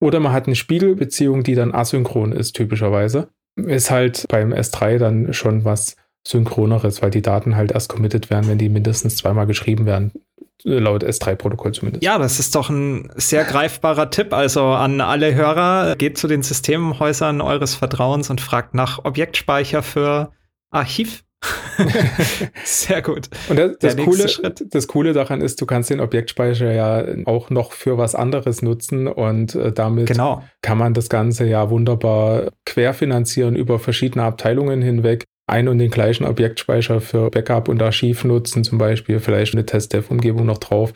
Oder 0.00 0.20
man 0.20 0.32
hat 0.32 0.46
eine 0.46 0.54
Spiegelbeziehung, 0.54 1.42
die 1.42 1.54
dann 1.54 1.74
asynchron 1.74 2.32
ist, 2.32 2.52
typischerweise. 2.52 3.28
Ist 3.56 3.90
halt 3.90 4.26
beim 4.28 4.52
S3 4.52 4.98
dann 4.98 5.32
schon 5.32 5.64
was 5.64 5.96
Synchroneres, 6.26 7.02
weil 7.02 7.10
die 7.10 7.22
Daten 7.22 7.56
halt 7.56 7.72
erst 7.72 7.88
committed 7.88 8.30
werden, 8.30 8.48
wenn 8.48 8.58
die 8.58 8.68
mindestens 8.68 9.16
zweimal 9.16 9.46
geschrieben 9.46 9.86
werden. 9.86 10.12
Laut 10.64 11.04
S3-Protokoll 11.04 11.72
zumindest. 11.72 12.02
Ja, 12.02 12.18
das 12.18 12.40
ist 12.40 12.54
doch 12.54 12.68
ein 12.68 13.10
sehr 13.14 13.44
greifbarer 13.44 14.10
Tipp. 14.10 14.32
Also 14.32 14.64
an 14.66 15.00
alle 15.00 15.34
Hörer, 15.34 15.94
geht 15.96 16.18
zu 16.18 16.26
den 16.26 16.42
Systemhäusern 16.42 17.40
eures 17.40 17.76
Vertrauens 17.76 18.28
und 18.28 18.40
fragt 18.40 18.74
nach 18.74 19.04
Objektspeicher 19.04 19.82
für 19.82 20.32
Archiv. 20.70 21.22
Sehr 22.64 23.02
gut. 23.02 23.28
Und 23.48 23.56
das, 23.56 23.78
das 23.78 23.96
Coole, 23.96 24.26
das 24.70 24.88
Coole 24.88 25.12
daran 25.12 25.40
ist, 25.40 25.60
du 25.60 25.66
kannst 25.66 25.90
den 25.90 26.00
Objektspeicher 26.00 26.72
ja 26.72 27.04
auch 27.26 27.50
noch 27.50 27.72
für 27.72 27.96
was 27.96 28.16
anderes 28.16 28.62
nutzen 28.62 29.06
und 29.06 29.54
äh, 29.54 29.72
damit 29.72 30.06
genau. 30.06 30.42
kann 30.62 30.78
man 30.78 30.94
das 30.94 31.08
Ganze 31.08 31.46
ja 31.46 31.70
wunderbar 31.70 32.50
querfinanzieren 32.66 33.54
über 33.54 33.78
verschiedene 33.78 34.24
Abteilungen 34.24 34.82
hinweg 34.82 35.26
ein 35.48 35.68
und 35.68 35.78
den 35.78 35.90
gleichen 35.90 36.24
Objektspeicher 36.24 37.00
für 37.00 37.30
Backup 37.30 37.68
und 37.68 37.82
Archiv 37.82 38.24
nutzen, 38.24 38.64
zum 38.64 38.78
Beispiel 38.78 39.20
vielleicht 39.20 39.54
eine 39.54 39.66
Test-Dev-Umgebung 39.66 40.46
noch 40.46 40.58
drauf. 40.58 40.92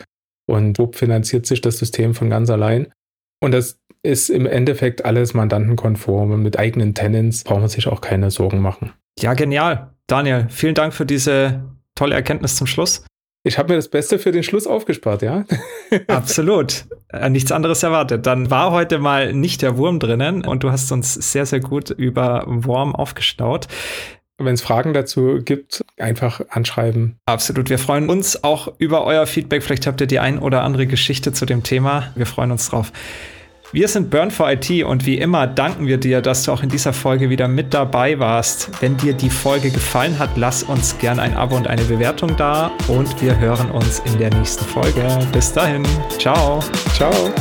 Und 0.46 0.78
wupp 0.78 0.96
finanziert 0.96 1.46
sich 1.46 1.60
das 1.60 1.78
System 1.78 2.14
von 2.14 2.30
ganz 2.30 2.50
allein. 2.50 2.92
Und 3.40 3.52
das 3.52 3.78
ist 4.02 4.28
im 4.28 4.46
Endeffekt 4.46 5.04
alles 5.04 5.34
mandantenkonform. 5.34 6.32
Und 6.32 6.42
mit 6.42 6.58
eigenen 6.58 6.94
Tenants 6.94 7.44
braucht 7.44 7.60
man 7.60 7.68
sich 7.68 7.86
auch 7.86 8.00
keine 8.00 8.30
Sorgen 8.30 8.60
machen. 8.60 8.92
Ja, 9.18 9.34
genial. 9.34 9.94
Daniel, 10.06 10.46
vielen 10.48 10.74
Dank 10.74 10.94
für 10.94 11.06
diese 11.06 11.62
tolle 11.94 12.14
Erkenntnis 12.14 12.56
zum 12.56 12.66
Schluss. 12.66 13.04
Ich 13.44 13.58
habe 13.58 13.70
mir 13.70 13.76
das 13.76 13.88
Beste 13.88 14.18
für 14.18 14.30
den 14.30 14.44
Schluss 14.44 14.68
aufgespart, 14.68 15.22
ja? 15.22 15.44
Absolut. 16.06 16.84
Äh, 17.08 17.28
nichts 17.28 17.50
anderes 17.50 17.82
erwartet. 17.82 18.26
Dann 18.26 18.50
war 18.50 18.70
heute 18.70 18.98
mal 18.98 19.32
nicht 19.32 19.62
der 19.62 19.76
Wurm 19.76 19.98
drinnen 19.98 20.44
und 20.44 20.62
du 20.62 20.70
hast 20.70 20.92
uns 20.92 21.14
sehr, 21.14 21.44
sehr 21.44 21.60
gut 21.60 21.90
über 21.90 22.44
Wurm 22.46 22.94
aufgestaut. 22.94 23.66
Wenn 24.38 24.54
es 24.54 24.62
Fragen 24.62 24.92
dazu 24.92 25.40
gibt, 25.44 25.84
einfach 25.98 26.40
anschreiben. 26.48 27.16
Absolut. 27.26 27.70
Wir 27.70 27.78
freuen 27.78 28.08
uns 28.08 28.42
auch 28.42 28.72
über 28.78 29.04
euer 29.04 29.26
Feedback. 29.26 29.62
Vielleicht 29.62 29.86
habt 29.86 30.00
ihr 30.00 30.06
die 30.06 30.18
ein 30.18 30.38
oder 30.38 30.62
andere 30.62 30.86
Geschichte 30.86 31.32
zu 31.32 31.46
dem 31.46 31.62
Thema. 31.62 32.12
Wir 32.16 32.26
freuen 32.26 32.50
uns 32.50 32.68
drauf. 32.68 32.92
Wir 33.74 33.88
sind 33.88 34.10
Burn 34.10 34.30
for 34.30 34.52
IT 34.52 34.84
und 34.84 35.06
wie 35.06 35.16
immer 35.16 35.46
danken 35.46 35.86
wir 35.86 35.96
dir, 35.96 36.20
dass 36.20 36.42
du 36.42 36.52
auch 36.52 36.62
in 36.62 36.68
dieser 36.68 36.92
Folge 36.92 37.30
wieder 37.30 37.48
mit 37.48 37.72
dabei 37.72 38.18
warst. 38.18 38.68
Wenn 38.82 38.98
dir 38.98 39.14
die 39.14 39.30
Folge 39.30 39.70
gefallen 39.70 40.18
hat, 40.18 40.36
lass 40.36 40.62
uns 40.62 40.98
gern 40.98 41.18
ein 41.18 41.34
Abo 41.34 41.56
und 41.56 41.66
eine 41.66 41.82
Bewertung 41.84 42.36
da 42.36 42.70
und 42.88 43.22
wir 43.22 43.38
hören 43.38 43.70
uns 43.70 44.00
in 44.00 44.18
der 44.18 44.28
nächsten 44.34 44.66
Folge. 44.66 45.02
Bis 45.32 45.54
dahin. 45.54 45.84
Ciao. 46.18 46.60
Ciao. 46.92 47.32